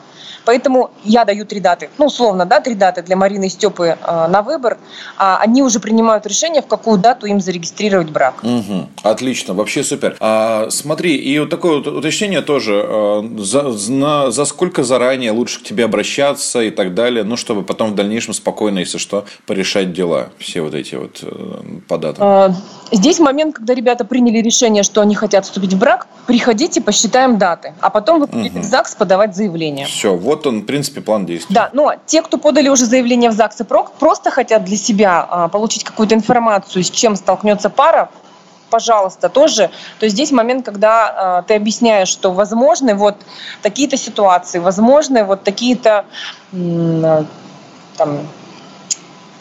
Поэтому 0.47 0.91
я 1.03 1.25
даю 1.25 1.45
три 1.45 1.59
даты, 1.59 1.89
ну, 1.97 2.05
условно, 2.05 2.45
да, 2.45 2.61
три 2.61 2.73
даты 2.73 3.01
для 3.03 3.17
Марины 3.17 3.47
и 3.47 3.49
Степы 3.49 3.97
э, 4.01 4.27
на 4.27 4.41
выбор. 4.41 4.77
А 5.17 5.39
они 5.39 5.61
уже 5.61 5.81
принимают 5.81 6.25
решение, 6.25 6.61
в 6.61 6.67
какую 6.67 6.97
дату 6.97 7.25
им 7.25 7.41
зарегистрировать 7.41 8.09
брак. 8.11 8.35
Угу. 8.43 8.87
Отлично, 9.03 9.53
вообще 9.53 9.83
супер. 9.83 10.15
А, 10.21 10.69
смотри, 10.69 11.17
и 11.17 11.37
вот 11.37 11.49
такое 11.49 11.79
вот 11.79 11.87
уточнение 11.87 12.41
тоже. 12.41 12.81
А, 12.81 13.29
за, 13.39 13.71
за, 13.71 14.31
за 14.31 14.45
сколько 14.45 14.85
заранее 14.85 15.31
лучше 15.31 15.59
к 15.59 15.63
тебе 15.63 15.83
обращаться 15.83 16.61
и 16.61 16.71
так 16.71 16.93
далее, 16.93 17.25
ну, 17.25 17.35
чтобы 17.35 17.63
потом 17.63 17.91
в 17.91 17.95
дальнейшем 17.95 18.33
спокойно, 18.33 18.79
если 18.79 18.99
что, 18.99 19.25
порешать 19.45 19.91
дела, 19.91 20.29
все 20.37 20.61
вот 20.61 20.73
эти 20.75 20.95
вот 20.95 21.19
э, 21.23 21.79
по 21.89 21.97
датам? 21.97 22.23
А, 22.25 22.55
здесь 22.93 23.19
момент, 23.19 23.55
когда 23.55 23.73
ребята 23.73 24.05
приняли 24.05 24.37
решение, 24.37 24.83
что 24.83 25.01
они 25.01 25.13
хотят 25.13 25.43
вступить 25.43 25.73
в 25.73 25.77
брак, 25.77 26.07
приходите, 26.25 26.79
посчитаем 26.79 27.37
даты, 27.57 27.73
а 27.81 27.89
потом 27.89 28.19
вы 28.19 28.27
будете 28.27 28.59
угу. 28.59 28.65
в 28.65 28.69
ЗАГС 28.69 28.95
подавать 28.95 29.35
заявление. 29.35 29.85
Все, 29.85 30.15
вот 30.15 30.37
вот 30.37 30.47
он, 30.47 30.61
в 30.61 30.65
принципе, 30.65 31.01
план 31.01 31.25
действий. 31.25 31.53
Да, 31.53 31.69
но 31.73 31.93
те, 32.05 32.21
кто 32.21 32.37
подали 32.37 32.69
уже 32.69 32.85
заявление 32.85 33.29
в 33.29 33.33
ЗАГС 33.33 33.61
и 33.61 33.63
ПРОК, 33.63 33.93
просто 33.93 34.29
хотят 34.29 34.63
для 34.63 34.77
себя 34.77 35.25
а, 35.29 35.47
получить 35.47 35.83
какую-то 35.83 36.15
информацию, 36.15 36.83
с 36.83 36.89
чем 36.89 37.15
столкнется 37.15 37.69
пара, 37.69 38.09
пожалуйста, 38.69 39.29
тоже. 39.29 39.69
То 39.99 40.05
есть 40.05 40.15
здесь 40.15 40.31
момент, 40.31 40.65
когда 40.65 41.39
э, 41.39 41.47
ты 41.47 41.55
объясняешь, 41.55 42.09
что 42.09 42.33
возможны 42.33 42.95
вот 42.95 43.15
такие-то 43.61 43.95
ситуации, 43.95 44.59
возможны 44.59 45.23
вот 45.23 45.43
такие-то 45.43 46.03
э, 46.51 47.23
там, 47.95 48.19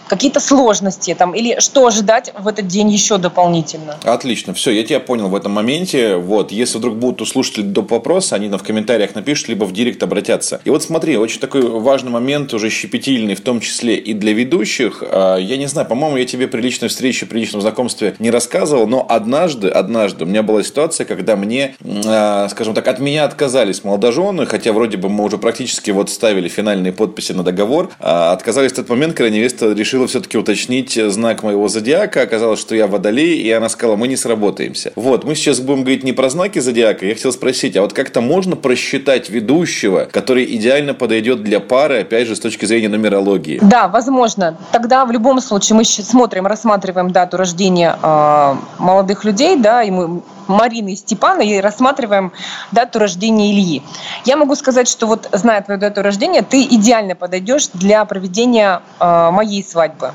какие-то 0.08 0.40
сложности 0.40 1.14
там, 1.14 1.34
или 1.34 1.58
что 1.60 1.86
ожидать 1.86 2.32
в 2.38 2.46
этот 2.48 2.66
день 2.66 2.90
еще 2.90 3.18
дополнительно. 3.18 3.96
Отлично, 4.04 4.54
все, 4.54 4.70
я 4.70 4.84
тебя 4.84 5.00
понял 5.00 5.28
в 5.28 5.34
этом 5.34 5.52
моменте. 5.52 6.16
Вот, 6.16 6.52
если 6.52 6.78
вдруг 6.78 6.96
будут 6.96 7.22
у 7.22 7.26
слушателей 7.26 7.66
доп. 7.66 7.90
вопросы, 7.90 8.34
они 8.34 8.48
нам 8.48 8.58
в 8.58 8.62
комментариях 8.62 9.14
напишут, 9.14 9.48
либо 9.48 9.64
в 9.64 9.72
директ 9.72 10.02
обратятся. 10.02 10.60
И 10.64 10.70
вот 10.70 10.82
смотри, 10.82 11.16
очень 11.16 11.40
такой 11.40 11.62
важный 11.62 12.10
момент, 12.10 12.52
уже 12.54 12.70
щепетильный, 12.70 13.34
в 13.34 13.40
том 13.40 13.60
числе 13.60 13.96
и 13.96 14.14
для 14.14 14.32
ведущих. 14.32 15.02
А, 15.02 15.36
я 15.36 15.56
не 15.56 15.66
знаю, 15.66 15.86
по-моему, 15.88 16.16
я 16.18 16.26
тебе 16.26 16.48
при 16.48 16.60
личной 16.60 16.88
встрече, 16.88 17.26
при 17.26 17.40
личном 17.40 17.60
знакомстве 17.60 18.14
не 18.18 18.30
рассказывал, 18.30 18.86
но 18.86 19.06
однажды, 19.08 19.68
однажды 19.68 20.24
у 20.24 20.28
меня 20.28 20.42
была 20.42 20.62
ситуация, 20.62 21.04
когда 21.04 21.36
мне, 21.36 21.74
а, 22.06 22.48
скажем 22.48 22.74
так, 22.74 22.86
от 22.88 22.98
меня 22.98 23.24
отказались 23.24 23.84
молодожены, 23.84 24.46
хотя 24.46 24.72
вроде 24.72 24.96
бы 24.96 25.08
мы 25.08 25.24
уже 25.24 25.38
практически 25.38 25.90
вот 25.90 26.10
ставили 26.10 26.48
финальные 26.48 26.92
подписи 26.92 27.32
на 27.32 27.42
договор, 27.42 27.90
а 28.00 28.32
отказались 28.32 28.72
в 28.72 28.76
тот 28.76 28.88
момент, 28.88 29.14
когда 29.14 29.30
невеста 29.30 29.72
решила 29.72 29.95
решила 29.96 30.06
все-таки 30.06 30.36
уточнить 30.36 30.98
знак 31.10 31.42
моего 31.42 31.68
зодиака. 31.68 32.22
Оказалось, 32.22 32.60
что 32.60 32.74
я 32.74 32.86
водолей, 32.86 33.38
и 33.38 33.50
она 33.50 33.68
сказала, 33.68 33.96
мы 33.96 34.08
не 34.08 34.16
сработаемся. 34.16 34.92
Вот, 34.94 35.24
мы 35.24 35.34
сейчас 35.34 35.60
будем 35.60 35.80
говорить 35.82 36.04
не 36.04 36.12
про 36.12 36.28
знаки 36.28 36.58
зодиака. 36.58 37.06
Я 37.06 37.14
хотел 37.14 37.32
спросить, 37.32 37.76
а 37.76 37.80
вот 37.80 37.92
как-то 37.92 38.20
можно 38.20 38.56
просчитать 38.56 39.30
ведущего, 39.30 40.06
который 40.10 40.44
идеально 40.56 40.92
подойдет 40.92 41.42
для 41.42 41.60
пары, 41.60 42.00
опять 42.00 42.28
же, 42.28 42.36
с 42.36 42.40
точки 42.40 42.66
зрения 42.66 42.88
нумерологии? 42.88 43.58
Да, 43.62 43.88
возможно. 43.88 44.56
Тогда 44.72 45.04
в 45.06 45.12
любом 45.12 45.40
случае 45.40 45.76
мы 45.76 45.84
смотрим, 45.84 46.46
рассматриваем 46.46 47.10
дату 47.10 47.38
рождения 47.38 47.96
э, 48.02 48.54
молодых 48.78 49.24
людей, 49.24 49.56
да, 49.56 49.82
и 49.82 49.90
мы 49.90 50.20
Марины 50.48 50.92
и 50.92 50.96
Степана 50.96 51.42
и 51.42 51.60
рассматриваем 51.60 52.32
дату 52.72 52.98
рождения 52.98 53.52
Ильи. 53.52 53.82
Я 54.24 54.36
могу 54.36 54.54
сказать, 54.54 54.88
что 54.88 55.06
вот 55.06 55.28
зная 55.32 55.62
твою 55.62 55.80
дату 55.80 56.02
рождения, 56.02 56.42
ты 56.42 56.62
идеально 56.62 57.14
подойдешь 57.14 57.68
для 57.72 58.04
проведения 58.04 58.82
э, 59.00 59.30
моей 59.30 59.62
свадьбы. 59.62 60.12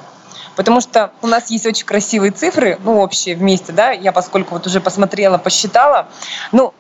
Потому 0.56 0.82
что 0.82 1.12
у 1.22 1.28
нас 1.28 1.50
есть 1.50 1.66
очень 1.66 1.86
красивые 1.86 2.32
цифры, 2.32 2.78
ну, 2.84 3.00
общие 3.00 3.36
вместе, 3.36 3.72
да, 3.72 3.92
я 3.92 4.12
поскольку 4.12 4.56
вот 4.56 4.68
уже 4.68 4.82
посмотрела, 4.82 5.38
посчитала, 5.38 6.08
ну, 6.52 6.74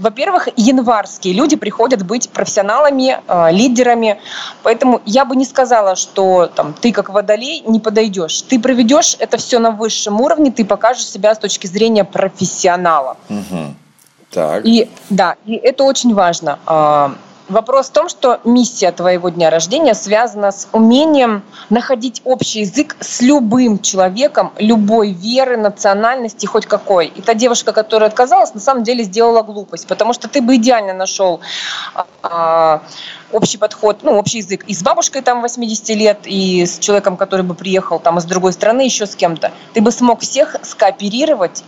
во-первых, 0.00 0.48
январские 0.56 1.34
люди 1.34 1.56
приходят 1.56 2.04
быть 2.04 2.30
профессионалами, 2.30 3.20
э, 3.28 3.52
лидерами, 3.52 4.18
поэтому 4.62 5.00
я 5.04 5.24
бы 5.24 5.36
не 5.36 5.44
сказала, 5.44 5.94
что 5.94 6.50
там, 6.54 6.74
ты 6.74 6.92
как 6.92 7.10
водолей 7.10 7.62
не 7.66 7.80
подойдешь. 7.80 8.42
Ты 8.42 8.58
проведешь 8.58 9.16
это 9.18 9.36
все 9.36 9.58
на 9.58 9.70
высшем 9.70 10.20
уровне, 10.20 10.50
ты 10.50 10.64
покажешь 10.64 11.06
себя 11.06 11.34
с 11.34 11.38
точки 11.38 11.66
зрения 11.66 12.04
профессионала. 12.04 13.16
Угу. 13.28 13.74
Так. 14.30 14.64
И 14.64 14.88
да, 15.10 15.36
и 15.44 15.54
это 15.54 15.84
очень 15.84 16.14
важно. 16.14 16.58
Вопрос 17.50 17.88
в 17.88 17.90
том, 17.92 18.08
что 18.08 18.38
миссия 18.44 18.92
твоего 18.92 19.28
дня 19.28 19.50
рождения 19.50 19.94
связана 19.94 20.52
с 20.52 20.68
умением 20.70 21.42
находить 21.68 22.22
общий 22.24 22.60
язык 22.60 22.96
с 23.00 23.20
любым 23.20 23.80
человеком, 23.80 24.52
любой 24.58 25.10
веры, 25.10 25.56
национальности, 25.56 26.46
хоть 26.46 26.66
какой. 26.66 27.08
И 27.08 27.20
та 27.20 27.34
девушка, 27.34 27.72
которая 27.72 28.08
отказалась, 28.08 28.54
на 28.54 28.60
самом 28.60 28.84
деле 28.84 29.02
сделала 29.02 29.42
глупость, 29.42 29.88
потому 29.88 30.12
что 30.12 30.28
ты 30.28 30.40
бы 30.40 30.54
идеально 30.56 30.92
нашел 30.92 31.40
а, 32.22 32.82
общий 33.32 33.58
подход, 33.58 33.98
ну, 34.04 34.16
общий 34.16 34.38
язык 34.38 34.62
и 34.68 34.72
с 34.72 34.84
бабушкой 34.84 35.22
там 35.22 35.42
80 35.42 35.88
лет, 35.96 36.18
и 36.26 36.64
с 36.64 36.78
человеком, 36.78 37.16
который 37.16 37.42
бы 37.42 37.56
приехал 37.56 37.98
там 37.98 38.18
из 38.18 38.26
другой 38.26 38.52
страны, 38.52 38.82
еще 38.82 39.06
с 39.06 39.16
кем-то. 39.16 39.50
Ты 39.72 39.80
бы 39.80 39.90
смог 39.90 40.20
всех 40.20 40.54
скооперировать 40.62 41.64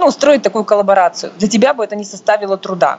ну, 0.00 0.06
устроить 0.06 0.42
такую 0.42 0.64
коллаборацию. 0.64 1.32
Для 1.38 1.48
тебя 1.48 1.74
бы 1.74 1.84
это 1.84 1.94
не 1.94 2.04
составило 2.04 2.56
труда. 2.56 2.98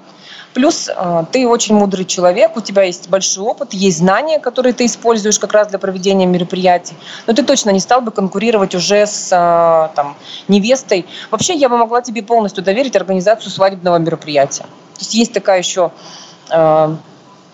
Плюс 0.53 0.87
э, 0.87 1.23
ты 1.31 1.47
очень 1.47 1.75
мудрый 1.75 2.05
человек, 2.05 2.55
у 2.55 2.61
тебя 2.61 2.83
есть 2.83 3.09
большой 3.09 3.43
опыт, 3.43 3.73
есть 3.73 3.97
знания, 3.97 4.39
которые 4.39 4.73
ты 4.73 4.85
используешь 4.85 5.39
как 5.39 5.51
раз 5.53 5.67
для 5.67 5.79
проведения 5.79 6.25
мероприятий. 6.25 6.95
Но 7.25 7.33
ты 7.33 7.43
точно 7.43 7.71
не 7.71 7.79
стал 7.79 8.01
бы 8.01 8.11
конкурировать 8.11 8.75
уже 8.75 9.07
с 9.07 9.29
э, 9.31 9.95
там, 9.95 10.15
невестой. 10.47 11.05
Вообще 11.31 11.55
я 11.55 11.69
бы 11.69 11.77
могла 11.77 12.01
тебе 12.01 12.21
полностью 12.21 12.63
доверить 12.63 12.95
организацию 12.95 13.51
свадебного 13.51 13.97
мероприятия. 13.97 14.63
То 14.63 14.99
есть 14.99 15.13
есть 15.15 15.33
такая 15.33 15.57
еще 15.57 15.91
э, 16.51 16.95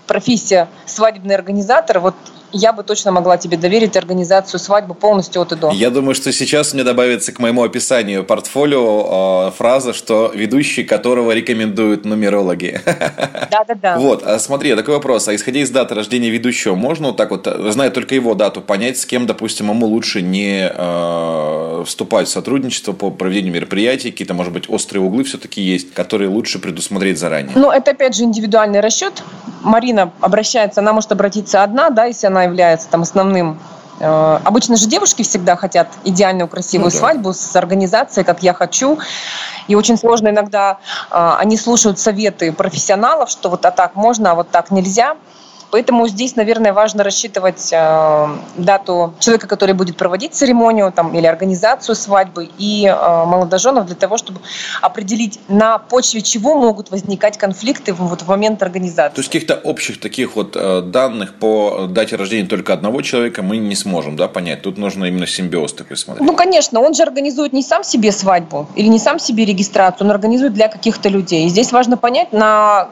профессия 0.07 0.67
свадебный 0.85 1.35
организатор. 1.35 1.99
Вот 1.99 2.15
я 2.51 2.71
бы 2.73 2.83
точно 2.83 3.11
могла 3.11 3.37
тебе 3.37 3.57
доверить 3.57 3.97
организацию 3.97 4.59
свадьбы 4.59 4.93
полностью 4.93 5.41
от 5.41 5.51
и 5.51 5.55
до. 5.55 5.71
Я 5.71 5.89
думаю, 5.89 6.15
что 6.15 6.31
сейчас 6.31 6.73
мне 6.73 6.83
добавится 6.83 7.31
к 7.31 7.39
моему 7.39 7.63
описанию 7.63 8.23
портфолио 8.23 9.49
э, 9.49 9.51
фраза, 9.51 9.93
что 9.93 10.31
ведущий 10.33 10.83
которого 10.83 11.31
рекомендуют 11.31 12.05
нумерологи. 12.05 12.81
Да-да-да. 12.85 13.97
Вот, 13.97 14.23
а 14.23 14.39
смотри, 14.39 14.75
такой 14.75 14.95
вопрос. 14.95 15.27
А 15.27 15.35
исходя 15.35 15.59
из 15.59 15.69
даты 15.69 15.95
рождения 15.95 16.29
ведущего, 16.29 16.75
можно 16.75 17.07
вот 17.07 17.17
так 17.17 17.31
вот, 17.31 17.47
зная 17.71 17.89
только 17.89 18.15
его 18.15 18.33
дату, 18.33 18.61
понять, 18.61 18.97
с 18.97 19.05
кем, 19.05 19.27
допустим, 19.27 19.69
ему 19.69 19.85
лучше 19.85 20.21
не 20.21 20.71
э, 20.73 21.83
вступать 21.85 22.27
в 22.27 22.31
сотрудничество 22.31 22.93
по 22.93 23.11
проведению 23.11 23.53
мероприятий, 23.53 24.11
какие-то, 24.11 24.33
может 24.33 24.53
быть, 24.53 24.69
острые 24.69 25.03
углы 25.03 25.23
все-таки 25.23 25.61
есть, 25.61 25.93
которые 25.93 26.29
лучше 26.29 26.59
предусмотреть 26.59 27.19
заранее? 27.19 27.51
Ну, 27.55 27.71
это, 27.71 27.91
опять 27.91 28.15
же, 28.15 28.23
индивидуальный 28.23 28.79
расчет. 28.79 29.23
Марина 29.63 30.13
обращается, 30.21 30.81
она 30.81 30.93
может 30.93 31.11
обратиться 31.11 31.63
одна, 31.63 31.89
да, 31.89 32.05
если 32.05 32.27
она 32.27 32.36
является 32.43 32.87
там 32.89 33.01
основным 33.01 33.59
э, 33.99 34.39
Обычно 34.43 34.77
же 34.77 34.87
девушки 34.87 35.23
всегда 35.23 35.55
хотят 35.55 35.87
идеальную 36.03 36.47
красивую 36.47 36.87
ну, 36.87 36.91
да. 36.91 36.97
свадьбу 36.97 37.33
с 37.33 37.55
организацией, 37.55 38.25
как 38.25 38.43
я 38.43 38.53
хочу. 38.53 38.99
И 39.67 39.75
очень 39.75 39.97
сложно 39.97 40.29
иногда 40.29 40.79
э, 41.11 41.35
они 41.39 41.57
слушают 41.57 41.99
советы 41.99 42.51
профессионалов, 42.51 43.29
что 43.29 43.49
вот 43.49 43.65
а 43.65 43.71
так 43.71 43.95
можно, 43.95 44.31
а 44.31 44.35
вот 44.35 44.49
так 44.49 44.71
нельзя. 44.71 45.15
Поэтому 45.71 46.07
здесь, 46.07 46.35
наверное, 46.35 46.73
важно 46.73 47.03
рассчитывать 47.03 47.69
э, 47.71 48.27
дату 48.57 49.13
человека, 49.19 49.47
который 49.47 49.75
будет 49.75 49.97
проводить 49.97 50.33
церемонию 50.33 50.91
там, 50.91 51.13
или 51.13 51.25
организацию 51.25 51.95
свадьбы, 51.95 52.49
и 52.57 52.85
э, 52.85 53.25
молодоженов 53.25 53.85
для 53.85 53.95
того, 53.95 54.17
чтобы 54.17 54.39
определить, 54.81 55.39
на 55.49 55.77
почве 55.77 56.21
чего 56.21 56.55
могут 56.55 56.91
возникать 56.91 57.37
конфликты 57.37 57.93
в, 57.93 57.97
вот, 57.97 58.21
в 58.21 58.27
момент 58.27 58.63
организации. 58.63 59.15
То 59.15 59.19
есть 59.19 59.31
каких-то 59.31 59.55
общих 59.55 59.99
таких 59.99 60.35
вот 60.35 60.55
э, 60.55 60.81
данных 60.81 61.35
по 61.35 61.87
дате 61.89 62.15
рождения 62.15 62.47
только 62.47 62.73
одного 62.73 63.01
человека 63.01 63.41
мы 63.41 63.57
не 63.57 63.75
сможем 63.75 64.15
да, 64.15 64.27
понять. 64.27 64.61
Тут 64.61 64.77
нужно 64.77 65.05
именно 65.05 65.27
симбиоз 65.27 65.73
такой 65.73 65.97
смотреть. 65.97 66.25
Ну, 66.25 66.35
конечно, 66.35 66.79
он 66.79 66.93
же 66.93 67.03
организует 67.03 67.53
не 67.53 67.63
сам 67.63 67.83
себе 67.83 68.11
свадьбу 68.11 68.67
или 68.75 68.87
не 68.87 68.99
сам 68.99 69.19
себе 69.19 69.45
регистрацию, 69.45 70.07
он 70.07 70.11
организует 70.11 70.53
для 70.53 70.67
каких-то 70.67 71.09
людей. 71.09 71.45
И 71.45 71.49
здесь 71.49 71.71
важно 71.71 71.97
понять, 71.97 72.31
на... 72.31 72.87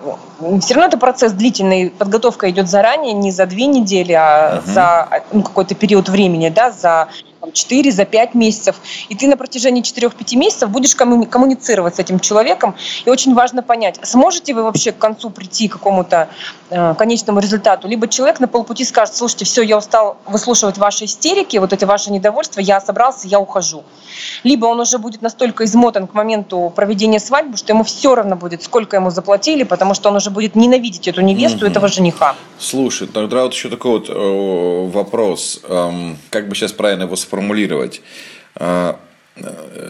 все 0.61 0.73
равно 0.73 0.87
это 0.87 0.97
процесс 0.97 1.31
длительный, 1.31 1.89
подготовка 1.89 2.49
идет 2.49 2.64
заранее, 2.67 3.13
не 3.13 3.31
за 3.31 3.45
две 3.45 3.65
недели, 3.65 4.13
а 4.13 4.61
угу. 4.63 4.71
за 4.71 5.23
ну, 5.31 5.43
какой-то 5.43 5.75
период 5.75 6.09
времени, 6.09 6.49
да, 6.49 6.71
за 6.71 7.07
там, 7.45 7.51
4, 7.51 7.91
за 7.91 8.05
5 8.05 8.35
месяцев. 8.35 8.75
И 9.09 9.15
ты 9.15 9.27
на 9.27 9.37
протяжении 9.37 9.83
4-5 9.83 10.35
месяцев 10.35 10.69
будешь 10.69 10.95
коммуни- 10.95 11.27
коммуницировать 11.27 11.95
с 11.95 11.99
этим 11.99 12.19
человеком. 12.19 12.75
И 13.05 13.09
очень 13.09 13.33
важно 13.33 13.61
понять, 13.61 13.99
сможете 14.03 14.53
вы 14.53 14.63
вообще 14.63 14.91
к 14.91 14.97
концу 14.97 15.29
прийти 15.29 15.67
к 15.67 15.73
какому-то 15.73 16.27
э, 16.69 16.95
конечному 16.95 17.39
результату. 17.39 17.87
Либо 17.87 18.07
человек 18.07 18.39
на 18.39 18.47
полпути 18.47 18.83
скажет, 18.85 19.15
слушайте, 19.15 19.45
все, 19.45 19.61
я 19.61 19.77
устал 19.77 20.17
выслушивать 20.25 20.77
ваши 20.77 21.05
истерики, 21.05 21.57
вот 21.57 21.73
эти 21.73 21.85
ваши 21.85 22.11
недовольства, 22.11 22.61
я 22.61 22.81
собрался, 22.81 23.27
я 23.27 23.39
ухожу. 23.39 23.83
Либо 24.43 24.65
он 24.65 24.79
уже 24.79 24.97
будет 24.97 25.21
настолько 25.21 25.63
измотан 25.65 26.07
к 26.07 26.13
моменту 26.13 26.71
проведения 26.75 27.19
свадьбы, 27.19 27.57
что 27.57 27.73
ему 27.73 27.83
все 27.83 28.15
равно 28.15 28.35
будет, 28.35 28.63
сколько 28.63 28.97
ему 28.97 29.11
заплатили, 29.11 29.63
потому 29.63 29.93
что 29.93 30.09
он 30.09 30.15
уже 30.15 30.29
будет 30.29 30.55
ненавидеть 30.55 31.07
эту 31.07 31.21
невесту, 31.21 31.65
mm 31.65 31.75
этого 31.75 31.87
жениха. 31.87 32.35
Слушай, 32.59 33.07
тогда 33.07 33.43
вот 33.43 33.53
еще 33.53 33.69
такой 33.69 33.91
вот 33.91 34.09
э, 34.09 34.91
вопрос. 34.91 35.59
Эм, 35.67 36.17
как 36.29 36.47
бы 36.47 36.55
сейчас 36.55 36.71
правильно 36.71 37.03
его 37.03 37.15
сформулировать? 37.15 37.34
Сформулировать. 37.35 38.01
А, 38.55 38.99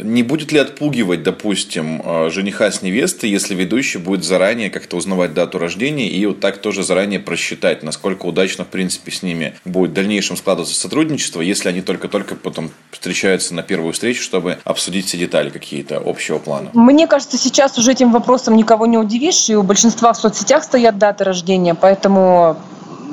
не 0.01 0.23
будет 0.23 0.51
ли 0.51 0.57
отпугивать, 0.57 1.21
допустим, 1.21 2.01
а, 2.03 2.29
жениха 2.31 2.71
с 2.71 2.81
невестой, 2.81 3.29
если 3.29 3.53
ведущий 3.53 3.99
будет 3.99 4.23
заранее 4.23 4.71
как-то 4.71 4.97
узнавать 4.97 5.35
дату 5.35 5.59
рождения 5.59 6.07
и 6.07 6.25
вот 6.25 6.39
так 6.39 6.57
тоже 6.57 6.81
заранее 6.81 7.19
просчитать, 7.19 7.83
насколько 7.83 8.25
удачно, 8.25 8.63
в 8.63 8.69
принципе, 8.69 9.11
с 9.11 9.21
ними 9.21 9.53
будет 9.63 9.91
в 9.91 9.93
дальнейшем 9.93 10.35
складываться 10.35 10.73
сотрудничество, 10.73 11.41
если 11.41 11.69
они 11.69 11.81
только-только 11.81 12.35
потом 12.35 12.71
встречаются 12.89 13.53
на 13.53 13.61
первую 13.61 13.93
встречу, 13.93 14.23
чтобы 14.23 14.57
обсудить 14.63 15.05
все 15.05 15.17
детали 15.19 15.51
какие-то 15.51 16.01
общего 16.03 16.39
плана? 16.39 16.71
Мне 16.73 17.05
кажется, 17.05 17.37
сейчас 17.37 17.77
уже 17.77 17.91
этим 17.91 18.11
вопросом 18.11 18.55
никого 18.55 18.87
не 18.87 18.97
удивишь, 18.97 19.47
и 19.49 19.55
у 19.55 19.61
большинства 19.61 20.11
в 20.13 20.17
соцсетях 20.17 20.63
стоят 20.63 20.97
даты 20.97 21.23
рождения, 21.23 21.75
поэтому 21.75 22.57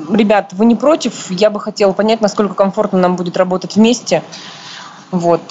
ребят, 0.09 0.53
вы 0.53 0.65
не 0.65 0.75
против? 0.75 1.31
Я 1.31 1.49
бы 1.49 1.59
хотела 1.59 1.93
понять, 1.93 2.21
насколько 2.21 2.53
комфортно 2.53 2.99
нам 2.99 3.15
будет 3.15 3.37
работать 3.37 3.75
вместе. 3.75 4.23
Вот. 5.11 5.41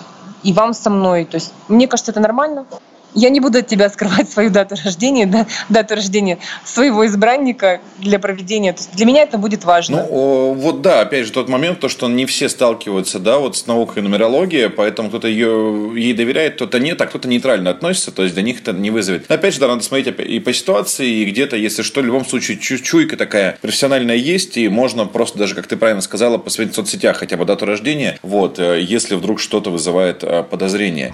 И 0.43 0.53
вам 0.53 0.75
со 0.75 0.91
мной. 0.91 1.25
То 1.25 1.37
есть, 1.37 1.53
мне 1.69 1.87
кажется, 1.87 2.11
это 2.13 2.21
нормально. 2.21 2.67
Я 3.15 3.29
не 3.31 3.41
буду 3.41 3.59
от 3.59 3.67
тебя 3.67 3.91
скрывать 3.91 4.31
свою 4.31 4.51
дату 4.51 4.77
рождения, 4.83 5.27
да, 5.27 5.47
дату 5.69 5.95
рождения 5.95 6.39
своего 6.65 7.07
избранника 7.07 7.81
для 7.99 8.19
проведения. 8.19 8.73
То 8.73 8.81
есть 8.81 8.95
для 8.95 9.07
меня 9.07 9.23
это 9.23 9.39
будет 9.39 9.65
важно. 9.65 10.07
Ну, 10.09 10.55
вот 10.55 10.83
да, 10.83 11.01
опять 11.01 11.27
же, 11.27 11.33
тот 11.33 11.49
момент, 11.49 11.81
то, 11.81 11.89
что 11.89 12.09
не 12.09 12.27
все 12.27 12.49
сталкиваются, 12.49 13.19
да, 13.19 13.39
вот 13.39 13.57
с 13.57 13.67
наукой 13.67 14.03
нумерологии, 14.03 14.69
поэтому 14.69 15.09
кто-то 15.09 15.29
ее, 15.29 15.93
ей 15.95 16.15
доверяет, 16.15 16.55
кто-то 16.55 16.79
нет, 16.79 17.01
а 17.01 17.07
кто-то 17.07 17.29
нейтрально 17.29 17.71
относится, 17.71 18.13
то 18.13 18.23
есть 18.23 18.35
для 18.35 18.43
них 18.43 18.61
это 18.61 18.73
не 18.73 18.91
вызовет. 18.91 19.31
Опять 19.31 19.55
же, 19.55 19.61
да, 19.61 19.69
надо 19.69 19.83
смотреть 19.83 20.19
и 20.21 20.41
по 20.41 20.53
ситуации, 20.53 21.09
и 21.09 21.25
где-то, 21.25 21.57
если 21.57 21.83
что, 21.83 22.01
в 22.01 22.05
любом 22.05 22.25
случае, 22.25 22.59
чуйка 22.59 23.17
такая 23.17 23.59
профессиональная 23.61 24.17
есть, 24.17 24.57
и 24.57 24.69
можно 24.69 25.07
просто 25.07 25.39
даже, 25.39 25.55
как 25.55 25.67
ты 25.67 25.77
правильно 25.77 26.03
сказала, 26.03 26.39
посмотреть 26.39 26.73
в 26.73 26.77
соцсетях 26.77 27.19
хотя 27.19 27.37
бы 27.37 27.45
дату 27.45 27.67
рождения, 27.67 28.19
вот, 28.23 28.59
э, 28.59 28.81
если 28.81 29.15
вдруг 29.15 29.41
что-то 29.41 29.71
вызывает 29.71 30.23
э, 30.23 30.43
подозрение. 30.43 31.13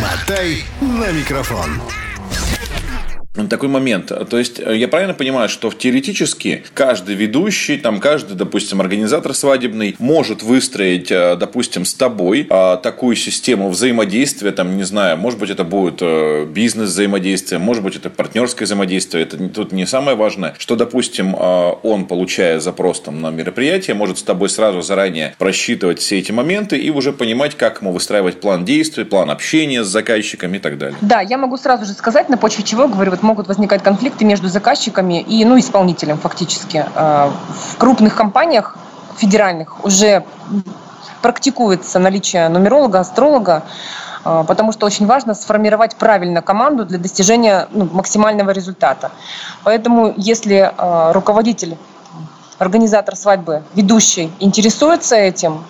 Мотай 0.00 0.64
на 0.80 1.10
микрофон 1.12 1.80
такой 3.48 3.68
момент. 3.68 4.12
То 4.28 4.38
есть, 4.38 4.60
э, 4.60 4.76
я 4.76 4.88
правильно 4.88 5.14
понимаю, 5.14 5.48
что 5.48 5.70
теоретически 5.70 6.64
каждый 6.74 7.14
ведущий, 7.14 7.76
там, 7.78 8.00
каждый, 8.00 8.36
допустим, 8.36 8.80
организатор 8.80 9.34
свадебный 9.34 9.94
может 9.98 10.42
выстроить, 10.42 11.10
э, 11.10 11.36
допустим, 11.36 11.84
с 11.84 11.94
тобой 11.94 12.46
э, 12.48 12.78
такую 12.82 13.16
систему 13.16 13.68
взаимодействия, 13.68 14.52
там, 14.52 14.76
не 14.76 14.84
знаю, 14.84 15.16
может 15.16 15.38
быть, 15.38 15.50
это 15.50 15.64
будет 15.64 16.02
бизнес 16.50 16.90
взаимодействие, 16.90 17.58
может 17.58 17.82
быть, 17.82 17.96
это 17.96 18.10
партнерское 18.10 18.66
взаимодействие, 18.66 19.24
это 19.24 19.36
тут 19.48 19.72
не 19.72 19.86
самое 19.86 20.16
важное, 20.16 20.54
что, 20.58 20.76
допустим, 20.76 21.34
он, 21.34 22.06
получая 22.06 22.60
запрос 22.60 23.00
там, 23.00 23.20
на 23.20 23.30
мероприятие, 23.30 23.94
может 23.94 24.18
с 24.18 24.22
тобой 24.22 24.48
сразу 24.48 24.80
заранее 24.82 25.34
просчитывать 25.38 25.98
все 26.00 26.18
эти 26.18 26.32
моменты 26.32 26.76
и 26.78 26.90
уже 26.90 27.12
понимать, 27.12 27.56
как 27.56 27.80
ему 27.80 27.92
выстраивать 27.92 28.40
план 28.40 28.64
действий, 28.64 29.04
план 29.04 29.30
общения 29.30 29.84
с 29.84 29.88
заказчиками 29.88 30.56
и 30.56 30.60
так 30.60 30.78
далее. 30.78 30.96
Да, 31.00 31.20
я 31.20 31.38
могу 31.38 31.56
сразу 31.56 31.84
же 31.84 31.92
сказать, 31.92 32.28
на 32.28 32.36
почве 32.36 32.64
чего 32.64 32.88
говорю, 32.88 33.10
вот 33.10 33.22
могут 33.26 33.48
возникать 33.48 33.82
конфликты 33.82 34.24
между 34.24 34.48
заказчиками 34.48 35.20
и 35.20 35.44
ну, 35.44 35.58
исполнителем 35.58 36.16
фактически. 36.16 36.84
А, 36.94 37.32
в 37.72 37.76
крупных 37.76 38.14
компаниях 38.14 38.76
федеральных 39.16 39.84
уже 39.84 40.24
практикуется 41.22 41.98
наличие 41.98 42.48
нумеролога, 42.48 43.00
астролога, 43.00 43.64
а, 44.24 44.44
потому 44.44 44.72
что 44.72 44.86
очень 44.86 45.06
важно 45.06 45.34
сформировать 45.34 45.96
правильно 45.96 46.40
команду 46.42 46.84
для 46.84 46.98
достижения 46.98 47.68
ну, 47.72 47.88
максимального 47.92 48.50
результата. 48.50 49.10
Поэтому 49.64 50.14
если 50.16 50.72
а, 50.76 51.12
руководитель, 51.12 51.76
организатор 52.58 53.16
свадьбы, 53.16 53.62
ведущий 53.74 54.32
интересуется 54.40 55.16
этим, 55.16 55.64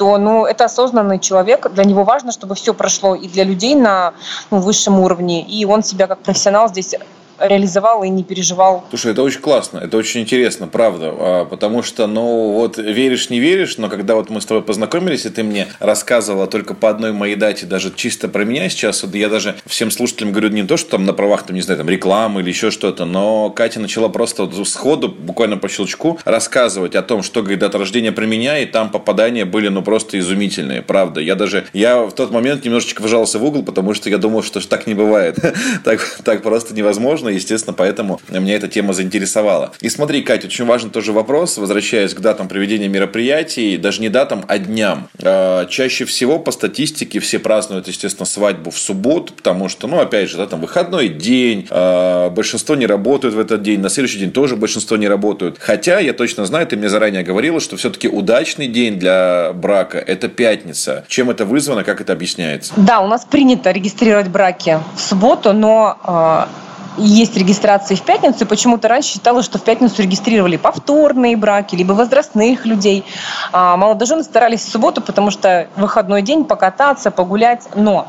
то 0.00 0.16
ну, 0.16 0.46
это 0.46 0.64
осознанный 0.64 1.18
человек, 1.18 1.70
для 1.74 1.84
него 1.84 2.04
важно, 2.04 2.32
чтобы 2.32 2.54
все 2.54 2.72
прошло 2.72 3.14
и 3.14 3.28
для 3.28 3.44
людей 3.44 3.74
на 3.74 4.14
ну, 4.50 4.58
высшем 4.58 4.98
уровне, 4.98 5.42
и 5.42 5.66
он 5.66 5.82
себя 5.82 6.06
как 6.06 6.20
профессионал 6.20 6.70
здесь 6.70 6.94
реализовал 7.40 8.04
и 8.04 8.08
не 8.08 8.22
переживал. 8.22 8.84
Слушай, 8.90 9.12
это 9.12 9.22
очень 9.22 9.40
классно, 9.40 9.78
это 9.78 9.96
очень 9.96 10.20
интересно, 10.20 10.66
правда, 10.66 11.12
а, 11.12 11.44
потому 11.44 11.82
что, 11.82 12.06
ну, 12.06 12.52
вот 12.52 12.78
веришь, 12.78 13.30
не 13.30 13.40
веришь, 13.40 13.78
но 13.78 13.88
когда 13.88 14.14
вот 14.14 14.30
мы 14.30 14.40
с 14.40 14.46
тобой 14.46 14.62
познакомились, 14.62 15.26
и 15.26 15.30
ты 15.30 15.42
мне 15.42 15.68
рассказывала 15.78 16.46
только 16.46 16.74
по 16.74 16.90
одной 16.90 17.12
моей 17.12 17.36
дате, 17.36 17.66
даже 17.66 17.92
чисто 17.94 18.28
про 18.28 18.44
меня 18.44 18.68
сейчас, 18.68 19.04
я 19.12 19.28
даже 19.28 19.56
всем 19.66 19.90
слушателям 19.90 20.32
говорю 20.32 20.50
не 20.50 20.62
то, 20.62 20.76
что 20.76 20.90
там 20.90 21.06
на 21.06 21.12
правах, 21.12 21.44
там, 21.44 21.56
не 21.56 21.62
знаю, 21.62 21.78
там, 21.78 21.88
рекламы 21.88 22.42
или 22.42 22.48
еще 22.48 22.70
что-то, 22.70 23.04
но 23.04 23.50
Катя 23.50 23.80
начала 23.80 24.08
просто 24.08 24.44
вот 24.44 24.68
сходу, 24.68 25.08
буквально 25.08 25.56
по 25.56 25.68
щелчку, 25.68 26.18
рассказывать 26.24 26.94
о 26.94 27.02
том, 27.02 27.22
что, 27.22 27.40
говорит, 27.40 27.60
дата 27.60 27.78
рождения 27.78 28.12
про 28.12 28.26
меня, 28.26 28.58
и 28.58 28.66
там 28.66 28.90
попадания 28.90 29.44
были, 29.44 29.68
ну, 29.68 29.82
просто 29.82 30.18
изумительные, 30.18 30.82
правда. 30.82 31.20
Я 31.20 31.34
даже, 31.34 31.66
я 31.72 32.02
в 32.02 32.12
тот 32.12 32.30
момент 32.30 32.64
немножечко 32.64 33.02
вжался 33.02 33.38
в 33.38 33.44
угол, 33.44 33.62
потому 33.62 33.94
что 33.94 34.10
я 34.10 34.18
думал, 34.18 34.42
что 34.42 34.60
так 34.66 34.86
не 34.86 34.94
бывает. 34.94 35.38
так, 35.84 36.00
так 36.24 36.42
просто 36.42 36.74
невозможно, 36.74 37.29
естественно, 37.30 37.74
поэтому 37.74 38.20
меня 38.28 38.54
эта 38.54 38.68
тема 38.68 38.92
заинтересовала. 38.92 39.72
И 39.80 39.88
смотри, 39.88 40.22
Катя, 40.22 40.46
очень 40.46 40.64
важный 40.64 40.90
тоже 40.90 41.12
вопрос, 41.12 41.58
возвращаясь 41.58 42.14
к 42.14 42.20
датам 42.20 42.48
проведения 42.48 42.88
мероприятий, 42.88 43.76
даже 43.76 44.00
не 44.00 44.08
датам, 44.08 44.44
а 44.48 44.58
дням. 44.58 45.08
А, 45.22 45.66
чаще 45.66 46.04
всего 46.04 46.38
по 46.38 46.50
статистике 46.52 47.20
все 47.20 47.38
празднуют, 47.38 47.88
естественно, 47.88 48.26
свадьбу 48.26 48.70
в 48.70 48.78
субботу, 48.78 49.32
потому 49.32 49.68
что, 49.68 49.86
ну, 49.86 50.00
опять 50.00 50.30
же, 50.30 50.36
да, 50.36 50.46
там 50.46 50.60
выходной 50.60 51.08
день, 51.08 51.66
а, 51.70 52.30
большинство 52.30 52.74
не 52.74 52.86
работают 52.86 53.34
в 53.34 53.38
этот 53.38 53.62
день, 53.62 53.80
на 53.80 53.88
следующий 53.88 54.18
день 54.18 54.32
тоже 54.32 54.56
большинство 54.56 54.96
не 54.96 55.08
работают. 55.08 55.56
Хотя 55.58 55.98
я 56.00 56.12
точно 56.12 56.44
знаю, 56.46 56.66
ты 56.66 56.76
мне 56.76 56.88
заранее 56.88 57.22
говорила, 57.22 57.60
что 57.60 57.76
все-таки 57.76 58.08
удачный 58.08 58.66
день 58.66 58.98
для 58.98 59.52
брака– 59.54 59.98
это 60.06 60.28
пятница. 60.28 61.04
Чем 61.08 61.30
это 61.30 61.44
вызвано, 61.44 61.84
как 61.84 62.00
это 62.00 62.12
объясняется? 62.12 62.72
Да, 62.76 63.00
у 63.00 63.06
нас 63.06 63.24
принято 63.24 63.70
регистрировать 63.70 64.28
браки 64.28 64.78
в 64.96 65.00
субботу, 65.00 65.52
но 65.52 65.98
а, 66.02 66.48
есть 66.96 67.36
регистрации 67.36 67.94
в 67.94 68.02
пятницу, 68.02 68.44
и 68.44 68.46
почему-то 68.46 68.88
раньше 68.88 69.10
считалось, 69.10 69.44
что 69.44 69.58
в 69.58 69.62
пятницу 69.62 70.02
регистрировали 70.02 70.56
повторные 70.56 71.36
браки, 71.36 71.74
либо 71.74 71.92
возрастных 71.92 72.66
людей. 72.66 73.04
А 73.52 73.76
молодожены 73.76 74.22
старались 74.22 74.64
в 74.64 74.70
субботу, 74.70 75.00
потому 75.00 75.30
что 75.30 75.68
выходной 75.76 76.22
день 76.22 76.44
покататься, 76.44 77.10
погулять. 77.10 77.68
Но 77.74 78.06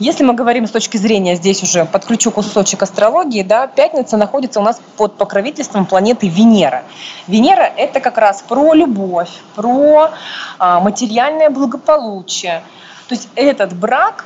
если 0.00 0.24
мы 0.24 0.34
говорим 0.34 0.66
с 0.66 0.70
точки 0.70 0.96
зрения, 0.96 1.36
здесь 1.36 1.62
уже 1.62 1.84
подключу 1.84 2.32
кусочек 2.32 2.82
астрологии, 2.82 3.42
да, 3.42 3.68
пятница 3.68 4.16
находится 4.16 4.58
у 4.58 4.62
нас 4.62 4.80
под 4.96 5.16
покровительством 5.16 5.86
планеты 5.86 6.28
Венера. 6.28 6.82
Венера– 7.28 7.62
это 7.76 8.00
как 8.00 8.18
раз 8.18 8.42
про 8.42 8.74
любовь, 8.74 9.30
про 9.54 10.10
а, 10.58 10.80
материальное 10.80 11.48
благополучие. 11.48 12.62
То 13.08 13.14
есть 13.14 13.28
этот 13.36 13.72
брак 13.74 14.24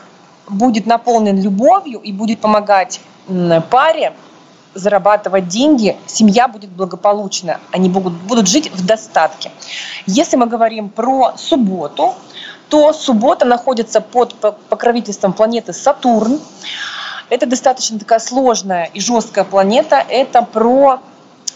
будет 0.49 0.87
наполнен 0.87 1.41
любовью 1.41 2.01
и 2.01 2.13
будет 2.13 2.41
помогать 2.41 3.01
паре 3.71 4.15
зарабатывать 4.75 5.49
деньги, 5.49 5.97
семья 6.07 6.49
будет 6.49 6.71
благополучна, 6.71 7.61
они 7.73 7.89
будут, 7.89 8.13
будут 8.13 8.49
жить 8.49 8.71
в 8.73 8.87
достатке. 8.87 9.51
Если 10.07 10.37
мы 10.37 10.47
говорим 10.47 10.89
про 10.89 11.35
субботу, 11.37 12.15
то 12.69 12.93
суббота 12.93 13.45
находится 13.45 14.01
под 14.01 14.35
покровительством 14.35 15.33
планеты 15.33 15.73
Сатурн. 15.73 16.41
Это 17.31 17.47
достаточно 17.47 17.99
такая 17.99 18.19
сложная 18.19 18.85
и 18.95 19.01
жесткая 19.01 19.45
планета. 19.45 20.05
Это 20.09 20.43
про, 20.43 21.01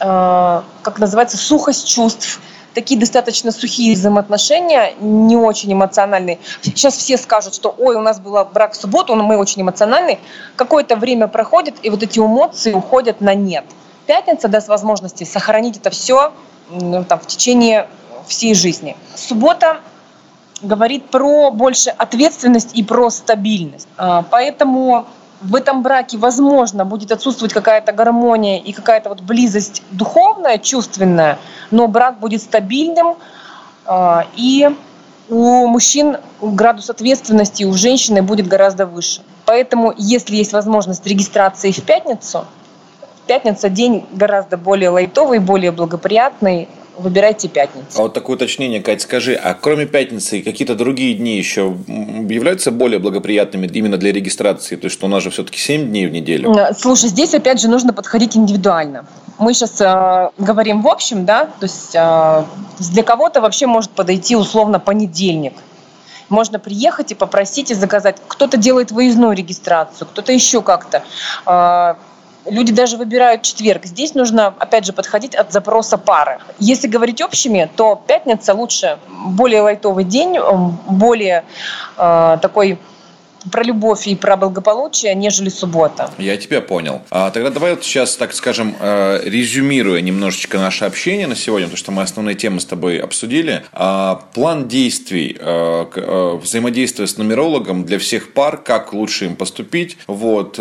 э, 0.00 0.62
как 0.82 0.98
называется, 0.98 1.36
сухость 1.36 1.88
чувств, 1.88 2.40
такие 2.74 2.98
достаточно 2.98 3.52
сухие 3.52 3.94
взаимоотношения, 3.94 4.94
не 5.00 5.36
очень 5.36 5.72
эмоциональные. 5.72 6.38
Сейчас 6.60 6.96
все 6.96 7.16
скажут, 7.16 7.54
что 7.54 7.74
ой, 7.78 7.96
у 7.96 8.00
нас 8.00 8.20
был 8.20 8.44
брак 8.44 8.72
в 8.72 8.76
субботу, 8.76 9.14
мы 9.14 9.36
очень 9.36 9.62
эмоциональны. 9.62 10.18
Какое-то 10.56 10.96
время 10.96 11.28
проходит, 11.28 11.76
и 11.82 11.90
вот 11.90 12.02
эти 12.02 12.18
эмоции 12.18 12.72
уходят 12.72 13.20
на 13.20 13.34
нет. 13.34 13.64
Пятница 14.06 14.48
даст 14.48 14.68
возможности 14.68 15.24
сохранить 15.24 15.76
это 15.76 15.90
все 15.90 16.32
ну, 16.70 17.04
там, 17.04 17.20
в 17.20 17.26
течение 17.26 17.88
всей 18.26 18.54
жизни. 18.54 18.96
Суббота 19.14 19.78
говорит 20.62 21.10
про 21.10 21.50
больше 21.50 21.90
ответственность 21.90 22.70
и 22.74 22.82
про 22.82 23.10
стабильность. 23.10 23.88
А, 23.96 24.22
поэтому 24.22 25.06
в 25.42 25.54
этом 25.54 25.82
браке, 25.82 26.18
возможно, 26.18 26.84
будет 26.84 27.12
отсутствовать 27.12 27.52
какая-то 27.52 27.92
гармония 27.92 28.58
и 28.58 28.72
какая-то 28.72 29.08
вот 29.08 29.20
близость 29.20 29.82
духовная, 29.90 30.58
чувственная, 30.58 31.38
но 31.70 31.88
брак 31.88 32.20
будет 32.20 32.42
стабильным, 32.42 33.16
а, 33.84 34.26
и 34.36 34.70
у 35.28 35.66
мужчин 35.66 36.18
градус 36.40 36.90
ответственности 36.90 37.64
у 37.64 37.72
женщины 37.74 38.22
будет 38.22 38.46
гораздо 38.46 38.86
выше. 38.86 39.22
Поэтому, 39.44 39.92
если 39.96 40.36
есть 40.36 40.52
возможность 40.52 41.06
регистрации 41.06 41.72
в 41.72 41.82
пятницу, 41.82 42.44
пятница 43.26 43.68
день 43.68 44.06
гораздо 44.12 44.56
более 44.56 44.90
лайтовый, 44.90 45.38
более 45.38 45.72
благоприятный, 45.72 46.68
выбирайте 46.96 47.48
пятницу. 47.48 47.98
А 47.98 48.02
вот 48.02 48.14
такое 48.14 48.36
уточнение, 48.36 48.82
Кать, 48.82 49.02
скажи, 49.02 49.34
а 49.34 49.54
кроме 49.54 49.86
пятницы 49.86 50.42
какие-то 50.42 50.74
другие 50.74 51.14
дни 51.14 51.36
еще 51.36 51.76
являются 51.88 52.70
более 52.70 52.98
благоприятными 52.98 53.66
именно 53.66 53.96
для 53.96 54.12
регистрации? 54.12 54.76
То 54.76 54.86
есть, 54.86 54.96
что 54.96 55.06
у 55.06 55.08
нас 55.08 55.22
же 55.22 55.30
все-таки 55.30 55.58
7 55.58 55.88
дней 55.88 56.06
в 56.06 56.12
неделю. 56.12 56.54
Слушай, 56.78 57.08
здесь 57.08 57.34
опять 57.34 57.60
же 57.60 57.68
нужно 57.68 57.92
подходить 57.92 58.36
индивидуально. 58.36 59.06
Мы 59.38 59.54
сейчас 59.54 59.80
э, 59.80 60.30
говорим 60.38 60.82
в 60.82 60.88
общем, 60.88 61.24
да, 61.24 61.46
то 61.46 61.64
есть 61.64 61.94
э, 61.94 62.44
для 62.92 63.02
кого-то 63.02 63.40
вообще 63.40 63.66
может 63.66 63.90
подойти 63.90 64.36
условно 64.36 64.78
понедельник. 64.78 65.54
Можно 66.28 66.58
приехать 66.58 67.12
и 67.12 67.14
попросить 67.14 67.70
и 67.70 67.74
заказать. 67.74 68.16
Кто-то 68.28 68.56
делает 68.56 68.90
выездную 68.90 69.34
регистрацию, 69.34 70.06
кто-то 70.08 70.32
еще 70.32 70.62
как-то. 70.62 71.02
Люди 72.46 72.72
даже 72.72 72.96
выбирают 72.96 73.42
четверг. 73.42 73.84
Здесь 73.84 74.14
нужно, 74.14 74.54
опять 74.58 74.84
же, 74.84 74.92
подходить 74.92 75.34
от 75.34 75.52
запроса 75.52 75.96
пары. 75.96 76.38
Если 76.58 76.88
говорить 76.88 77.20
общими, 77.22 77.70
то 77.76 78.00
пятница 78.06 78.54
лучше, 78.54 78.98
более 79.08 79.62
лайтовый 79.62 80.04
день, 80.04 80.38
более 80.88 81.44
э, 81.96 82.38
такой 82.42 82.78
про 83.50 83.62
любовь 83.62 84.06
и 84.06 84.14
про 84.14 84.36
благополучие, 84.36 85.14
нежели 85.14 85.48
суббота. 85.48 86.10
Я 86.18 86.36
тебя 86.36 86.60
понял. 86.60 87.02
А, 87.10 87.30
тогда 87.30 87.50
давай 87.50 87.74
вот 87.74 87.84
сейчас, 87.84 88.16
так 88.16 88.32
скажем, 88.32 88.74
э, 88.78 89.20
резюмируя 89.24 90.00
немножечко 90.00 90.58
наше 90.58 90.84
общение 90.84 91.26
на 91.26 91.36
сегодня, 91.36 91.66
потому 91.66 91.78
что 91.78 91.92
мы 91.92 92.02
основные 92.02 92.34
темы 92.34 92.60
с 92.60 92.64
тобой 92.64 92.98
обсудили. 92.98 93.64
А, 93.72 94.22
план 94.34 94.68
действий, 94.68 95.36
э, 95.38 96.38
взаимодействия 96.42 97.06
с 97.06 97.16
нумерологом 97.16 97.84
для 97.84 97.98
всех 97.98 98.32
пар, 98.32 98.56
как 98.56 98.92
лучше 98.92 99.26
им 99.26 99.36
поступить, 99.36 99.96
вот, 100.06 100.54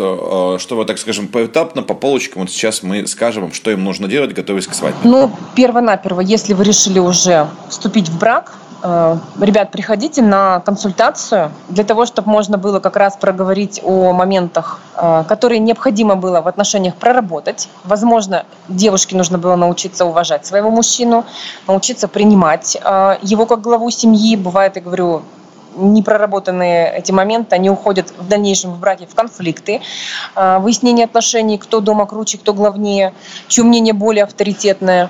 чтобы, 0.60 0.84
так 0.84 0.98
скажем, 0.98 1.28
поэтапно, 1.28 1.82
по 1.82 1.94
полочкам, 1.94 2.42
вот 2.42 2.50
сейчас 2.50 2.82
мы 2.82 3.06
скажем 3.06 3.46
им, 3.46 3.52
что 3.52 3.70
им 3.70 3.84
нужно 3.84 4.08
делать, 4.08 4.32
готовясь 4.32 4.66
к 4.66 4.74
свадьбе. 4.74 4.98
Ну, 5.04 5.30
перво-наперво, 5.54 6.20
если 6.20 6.54
вы 6.54 6.64
решили 6.64 6.98
уже 6.98 7.48
вступить 7.68 8.08
в 8.08 8.18
брак, 8.18 8.54
ребят, 8.82 9.70
приходите 9.70 10.22
на 10.22 10.60
консультацию 10.60 11.52
для 11.68 11.84
того, 11.84 12.04
чтобы 12.04 12.30
можно 12.30 12.58
было 12.58 12.80
как 12.80 12.96
раз 12.96 13.16
проговорить 13.16 13.80
о 13.84 14.12
моментах, 14.12 14.80
э, 14.96 15.24
которые 15.28 15.60
необходимо 15.60 16.16
было 16.16 16.40
в 16.40 16.48
отношениях 16.48 16.96
проработать. 16.96 17.68
Возможно, 17.84 18.44
девушке 18.68 19.16
нужно 19.16 19.38
было 19.38 19.54
научиться 19.54 20.04
уважать 20.04 20.46
своего 20.46 20.70
мужчину, 20.70 21.24
научиться 21.68 22.08
принимать 22.08 22.76
э, 22.82 23.18
его 23.22 23.46
как 23.46 23.60
главу 23.60 23.90
семьи. 23.90 24.34
Бывает, 24.36 24.74
я 24.74 24.82
говорю, 24.82 25.22
непроработанные 25.76 26.92
эти 26.92 27.12
моменты, 27.12 27.54
они 27.54 27.70
уходят 27.70 28.12
в 28.18 28.28
дальнейшем 28.28 28.72
в 28.72 28.78
браке 28.78 29.06
в 29.06 29.14
конфликты, 29.14 29.80
выяснение 30.34 31.06
отношений, 31.06 31.56
кто 31.56 31.80
дома 31.80 32.04
круче, 32.04 32.36
кто 32.36 32.52
главнее, 32.52 33.14
чье 33.48 33.64
мнение 33.64 33.94
более 33.94 34.24
авторитетное 34.24 35.08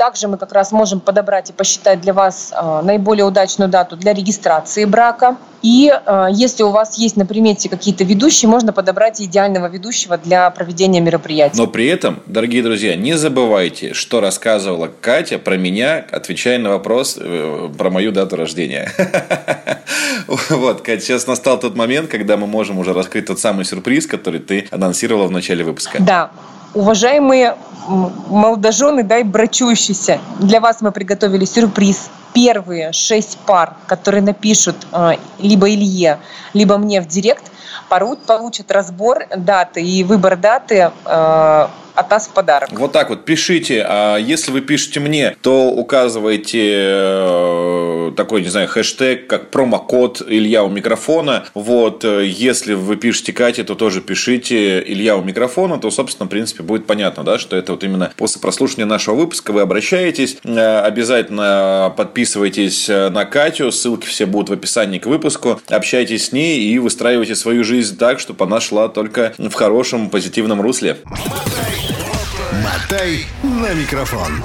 также 0.00 0.28
мы 0.28 0.38
как 0.38 0.52
раз 0.52 0.72
можем 0.72 0.98
подобрать 0.98 1.50
и 1.50 1.52
посчитать 1.52 2.00
для 2.00 2.14
вас 2.14 2.54
а, 2.56 2.80
наиболее 2.80 3.26
удачную 3.26 3.68
дату 3.68 3.96
для 3.96 4.14
регистрации 4.14 4.86
брака. 4.86 5.36
И 5.60 5.92
а, 5.92 6.28
если 6.32 6.62
у 6.62 6.70
вас 6.70 6.96
есть 6.96 7.18
на 7.18 7.26
примете 7.26 7.68
какие-то 7.68 8.02
ведущие, 8.04 8.48
можно 8.48 8.72
подобрать 8.72 9.20
идеального 9.20 9.66
ведущего 9.66 10.16
для 10.16 10.48
проведения 10.48 11.00
мероприятия. 11.00 11.58
Но 11.58 11.66
при 11.66 11.86
этом, 11.86 12.20
дорогие 12.24 12.62
друзья, 12.62 12.96
не 12.96 13.12
забывайте, 13.12 13.92
что 13.92 14.22
рассказывала 14.22 14.88
Катя 15.02 15.38
про 15.38 15.58
меня, 15.58 16.02
отвечая 16.10 16.58
на 16.58 16.70
вопрос 16.70 17.18
э, 17.20 17.68
про 17.76 17.90
мою 17.90 18.10
дату 18.10 18.36
рождения. 18.36 18.90
Вот, 20.48 20.82
Катя, 20.82 21.00
сейчас 21.00 21.26
настал 21.26 21.58
тот 21.58 21.76
момент, 21.76 22.08
когда 22.08 22.36
мы 22.36 22.46
можем 22.46 22.78
уже 22.78 22.92
раскрыть 22.92 23.26
тот 23.26 23.40
самый 23.40 23.64
сюрприз, 23.64 24.06
который 24.06 24.40
ты 24.40 24.68
анонсировала 24.70 25.26
в 25.26 25.30
начале 25.30 25.64
выпуска. 25.64 25.98
Да, 26.00 26.30
уважаемые 26.74 27.56
молодожены, 27.86 29.02
да, 29.02 29.18
и 29.18 29.22
брачующиеся, 29.22 30.20
для 30.38 30.60
вас 30.60 30.80
мы 30.80 30.92
приготовили 30.92 31.44
сюрприз. 31.44 32.10
Первые 32.32 32.92
шесть 32.92 33.38
пар, 33.38 33.74
которые 33.88 34.22
напишут 34.22 34.76
э, 34.92 35.14
либо 35.40 35.68
Илье, 35.68 36.20
либо 36.52 36.78
мне 36.78 37.00
в 37.00 37.08
директ, 37.08 37.42
получат 37.88 38.70
разбор 38.70 39.26
даты 39.36 39.82
и 39.82 40.04
выбор 40.04 40.36
даты 40.36 40.92
э, 41.04 41.66
от 42.00 42.10
нас 42.10 42.28
подарок. 42.28 42.70
Вот 42.72 42.92
так 42.92 43.10
вот, 43.10 43.24
пишите. 43.24 43.84
А 43.86 44.16
если 44.16 44.50
вы 44.50 44.62
пишете 44.62 45.00
мне, 45.00 45.36
то 45.42 45.68
указывайте 45.68 46.72
э, 46.74 48.12
такой, 48.16 48.42
не 48.42 48.48
знаю, 48.48 48.68
хэштег, 48.68 49.26
как 49.26 49.50
промокод 49.50 50.22
Илья 50.26 50.64
у 50.64 50.70
микрофона. 50.70 51.44
Вот, 51.54 52.04
э, 52.04 52.26
если 52.26 52.72
вы 52.74 52.96
пишете 52.96 53.32
Кате, 53.32 53.64
то 53.64 53.74
тоже 53.74 54.00
пишите 54.00 54.80
Илья 54.80 55.16
у 55.16 55.22
микрофона, 55.22 55.78
то, 55.78 55.90
собственно, 55.90 56.26
в 56.26 56.30
принципе, 56.30 56.62
будет 56.62 56.86
понятно, 56.86 57.22
да, 57.22 57.38
что 57.38 57.56
это 57.56 57.72
вот 57.72 57.84
именно 57.84 58.12
после 58.16 58.40
прослушивания 58.40 58.86
нашего 58.86 59.14
выпуска 59.14 59.52
вы 59.52 59.60
обращаетесь. 59.60 60.38
Э, 60.44 60.80
обязательно 60.80 61.92
подписывайтесь 61.96 62.88
на 62.88 63.24
Катю, 63.26 63.70
ссылки 63.70 64.06
все 64.06 64.26
будут 64.26 64.48
в 64.48 64.52
описании 64.54 64.98
к 64.98 65.06
выпуску. 65.06 65.60
Общайтесь 65.68 66.28
с 66.28 66.32
ней 66.32 66.60
и 66.60 66.78
выстраивайте 66.78 67.34
свою 67.34 67.62
жизнь 67.62 67.98
так, 67.98 68.20
чтобы 68.20 68.46
она 68.46 68.60
шла 68.60 68.88
только 68.88 69.34
в 69.36 69.52
хорошем, 69.52 70.08
позитивном 70.08 70.62
русле. 70.62 70.96
Мотай 71.04 71.89
на 73.42 73.74
микрофон. 73.74 74.42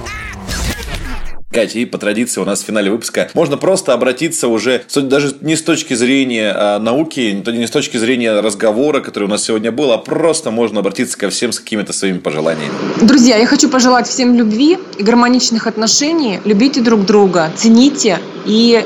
Катя, 1.55 1.79
и 1.79 1.85
по 1.85 1.97
традиции 1.97 2.41
у 2.41 2.43
нас 2.43 2.61
в 2.61 2.65
финале 2.65 2.91
выпуска 2.91 3.29
можно 3.33 3.55
просто 3.55 3.93
обратиться 3.93 4.49
уже 4.49 4.83
даже 4.93 5.33
не 5.39 5.55
с 5.55 5.61
точки 5.61 5.93
зрения 5.93 6.51
а, 6.53 6.79
науки, 6.79 7.41
не 7.47 7.65
с 7.65 7.71
точки 7.71 7.95
зрения 7.95 8.41
разговора, 8.41 8.99
который 8.99 9.23
у 9.23 9.27
нас 9.29 9.43
сегодня 9.43 9.71
был, 9.71 9.93
а 9.93 9.97
просто 9.97 10.51
можно 10.51 10.81
обратиться 10.81 11.17
ко 11.17 11.29
всем 11.29 11.53
с 11.53 11.59
какими-то 11.61 11.93
своими 11.93 12.17
пожеланиями. 12.17 12.73
Друзья, 13.01 13.37
я 13.37 13.45
хочу 13.45 13.69
пожелать 13.69 14.05
всем 14.05 14.35
любви 14.35 14.77
и 14.97 15.03
гармоничных 15.03 15.65
отношений. 15.65 16.41
Любите 16.43 16.81
друг 16.81 17.05
друга, 17.05 17.49
цените 17.55 18.19
и 18.45 18.83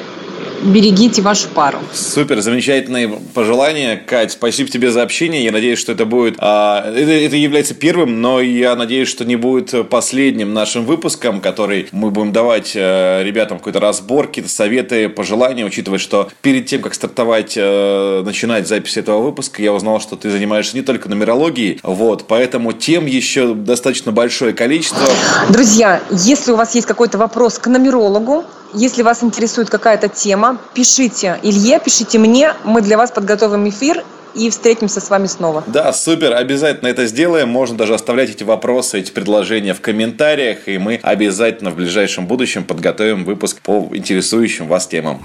берегите 0.64 1.22
вашу 1.22 1.48
пару. 1.50 1.80
Супер, 1.94 2.42
замечательные 2.42 3.10
пожелания. 3.34 3.98
Кать, 3.98 4.32
спасибо 4.32 4.70
тебе 4.70 4.92
за 4.92 5.04
общение. 5.04 5.44
Я 5.44 5.52
надеюсь, 5.52 5.80
что 5.80 5.92
это 5.92 6.06
будет... 6.06 6.36
А, 6.40 6.92
это, 6.92 7.12
это 7.12 7.36
является 7.36 7.74
первым, 7.74 8.22
но 8.22 8.42
я 8.42 8.76
надеюсь, 8.76 9.08
что 9.08 9.26
не 9.26 9.36
будет 9.36 9.90
последним 9.90 10.54
нашим 10.54 10.86
выпуском, 10.86 11.42
который 11.42 11.88
мы 11.92 12.12
будем 12.12 12.32
давать 12.32 12.74
э, 12.76 13.24
ребятам 13.24 13.58
какой-то 13.58 13.80
разбор, 13.80 14.28
какие-то 14.28 14.50
советы, 14.50 15.10
пожелания, 15.10 15.66
учитывая, 15.66 16.00
что 16.00 16.30
перед 16.42 16.66
тем, 16.66 16.82
как 16.82 16.94
стартовать, 16.94 17.54
э, 17.56 18.24
начинать 18.24 18.68
запись 18.68 18.98
этого 18.98 19.22
выпуска, 19.22 19.62
я 19.62 19.74
узнал, 19.74 20.00
что 20.00 20.16
ты 20.16 20.30
занимаешься 20.30 20.76
не 20.76 20.84
только 20.84 21.10
нумерологией, 21.10 21.80
вот, 21.84 22.26
поэтому 22.28 22.74
тем 22.74 23.06
еще 23.06 23.54
достаточно 23.54 24.12
большое 24.12 24.54
количество. 24.54 25.08
Друзья, 25.50 26.02
если 26.12 26.52
у 26.52 26.56
вас 26.56 26.76
есть 26.76 26.88
какой-то 26.88 27.18
вопрос 27.18 27.60
к 27.60 27.68
нумерологу, 27.68 28.46
если 28.74 29.02
вас 29.02 29.24
интересует 29.24 29.70
какая-то 29.70 30.10
тема, 30.10 30.60
пишите 30.74 31.40
Илье, 31.44 31.80
пишите 31.80 32.20
мне, 32.20 32.54
мы 32.64 32.82
для 32.82 32.98
вас 32.98 33.12
подготовим 33.12 33.68
эфир 33.70 34.04
и 34.36 34.50
встретимся 34.50 35.02
с 35.02 35.10
вами 35.10 35.28
снова. 35.28 35.64
Да, 35.68 35.92
супер, 35.92 36.34
обязательно 36.34 36.88
это 36.88 37.08
сделаем. 37.08 37.50
Можно 37.50 37.78
даже 37.78 37.96
оставлять 37.96 38.30
эти 38.30 38.44
вопросы, 38.44 39.00
эти 39.00 39.12
предложения 39.12 39.74
в 39.74 39.82
комментариях, 39.82 40.68
и 40.68 40.78
мы 40.78 41.00
обязательно 41.02 41.72
в 41.72 41.76
ближайшем 41.76 42.28
будущем 42.28 42.64
подготовим 42.64 43.26
выпуск 43.26 43.62
по 43.62 43.90
интересующим 43.92 44.68
вас 44.68 44.88
темам. 44.88 45.22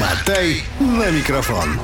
Мотай 0.00 0.62
на 0.78 1.10
микрофон. 1.10 1.80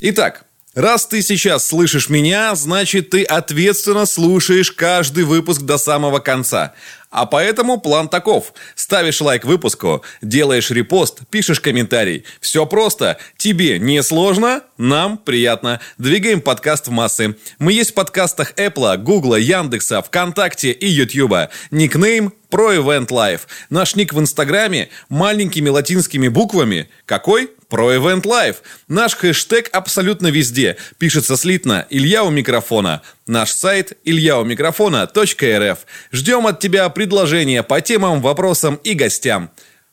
Итак, 0.00 0.44
Раз 0.74 1.04
ты 1.04 1.20
сейчас 1.20 1.66
слышишь 1.66 2.08
меня, 2.08 2.54
значит 2.54 3.10
ты 3.10 3.24
ответственно 3.24 4.06
слушаешь 4.06 4.72
каждый 4.72 5.24
выпуск 5.24 5.60
до 5.60 5.76
самого 5.76 6.18
конца. 6.18 6.72
А 7.12 7.26
поэтому 7.26 7.78
план 7.78 8.08
таков. 8.08 8.54
Ставишь 8.74 9.20
лайк 9.20 9.44
выпуску, 9.44 10.02
делаешь 10.22 10.70
репост, 10.70 11.20
пишешь 11.30 11.60
комментарий. 11.60 12.24
Все 12.40 12.64
просто. 12.64 13.18
Тебе 13.36 13.78
не 13.78 14.02
сложно, 14.02 14.62
нам 14.78 15.18
приятно. 15.18 15.78
Двигаем 15.98 16.40
подкаст 16.40 16.88
в 16.88 16.90
массы. 16.90 17.36
Мы 17.58 17.74
есть 17.74 17.90
в 17.90 17.94
подкастах 17.94 18.54
Apple, 18.54 18.96
Google, 18.96 19.36
Яндекса, 19.36 20.00
ВКонтакте 20.00 20.72
и 20.72 20.86
Ютьюба. 20.86 21.50
Никнейм 21.70 22.32
про 22.52 22.74
Event 22.74 23.08
Life. 23.08 23.40
Наш 23.70 23.96
ник 23.96 24.12
в 24.12 24.20
Инстаграме 24.20 24.90
маленькими 25.08 25.70
латинскими 25.70 26.28
буквами. 26.28 26.90
Какой? 27.06 27.48
Про 27.70 27.94
Event 27.94 28.24
Life. 28.24 28.56
Наш 28.88 29.14
хэштег 29.16 29.70
абсолютно 29.72 30.26
везде. 30.26 30.76
Пишется 30.98 31.38
слитно 31.38 31.86
«Илья 31.88 32.22
у 32.24 32.30
микрофона». 32.30 33.00
Наш 33.26 33.52
сайт 33.52 33.96
ильяумикрофона.рф. 34.04 35.78
Ждем 36.12 36.46
от 36.46 36.60
тебя 36.60 36.86
предложения 36.90 37.62
по 37.62 37.80
темам, 37.80 38.20
вопросам 38.20 38.74
и 38.84 38.92
гостям. 38.92 39.50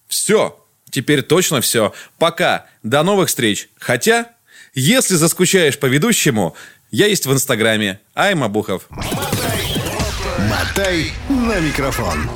Все. 0.09 0.59
Теперь 0.91 1.21
точно 1.21 1.61
все. 1.61 1.93
Пока. 2.17 2.65
До 2.83 3.03
новых 3.03 3.29
встреч. 3.29 3.69
Хотя, 3.79 4.31
если 4.73 5.15
заскучаешь 5.15 5.79
по 5.79 5.85
ведущему, 5.85 6.57
я 6.91 7.07
есть 7.07 7.25
в 7.25 7.31
Инстаграме. 7.31 8.01
Айма 8.15 8.49
Бухов. 8.49 8.89
Мотай 10.49 11.11
на 11.29 11.59
микрофон. 11.59 12.27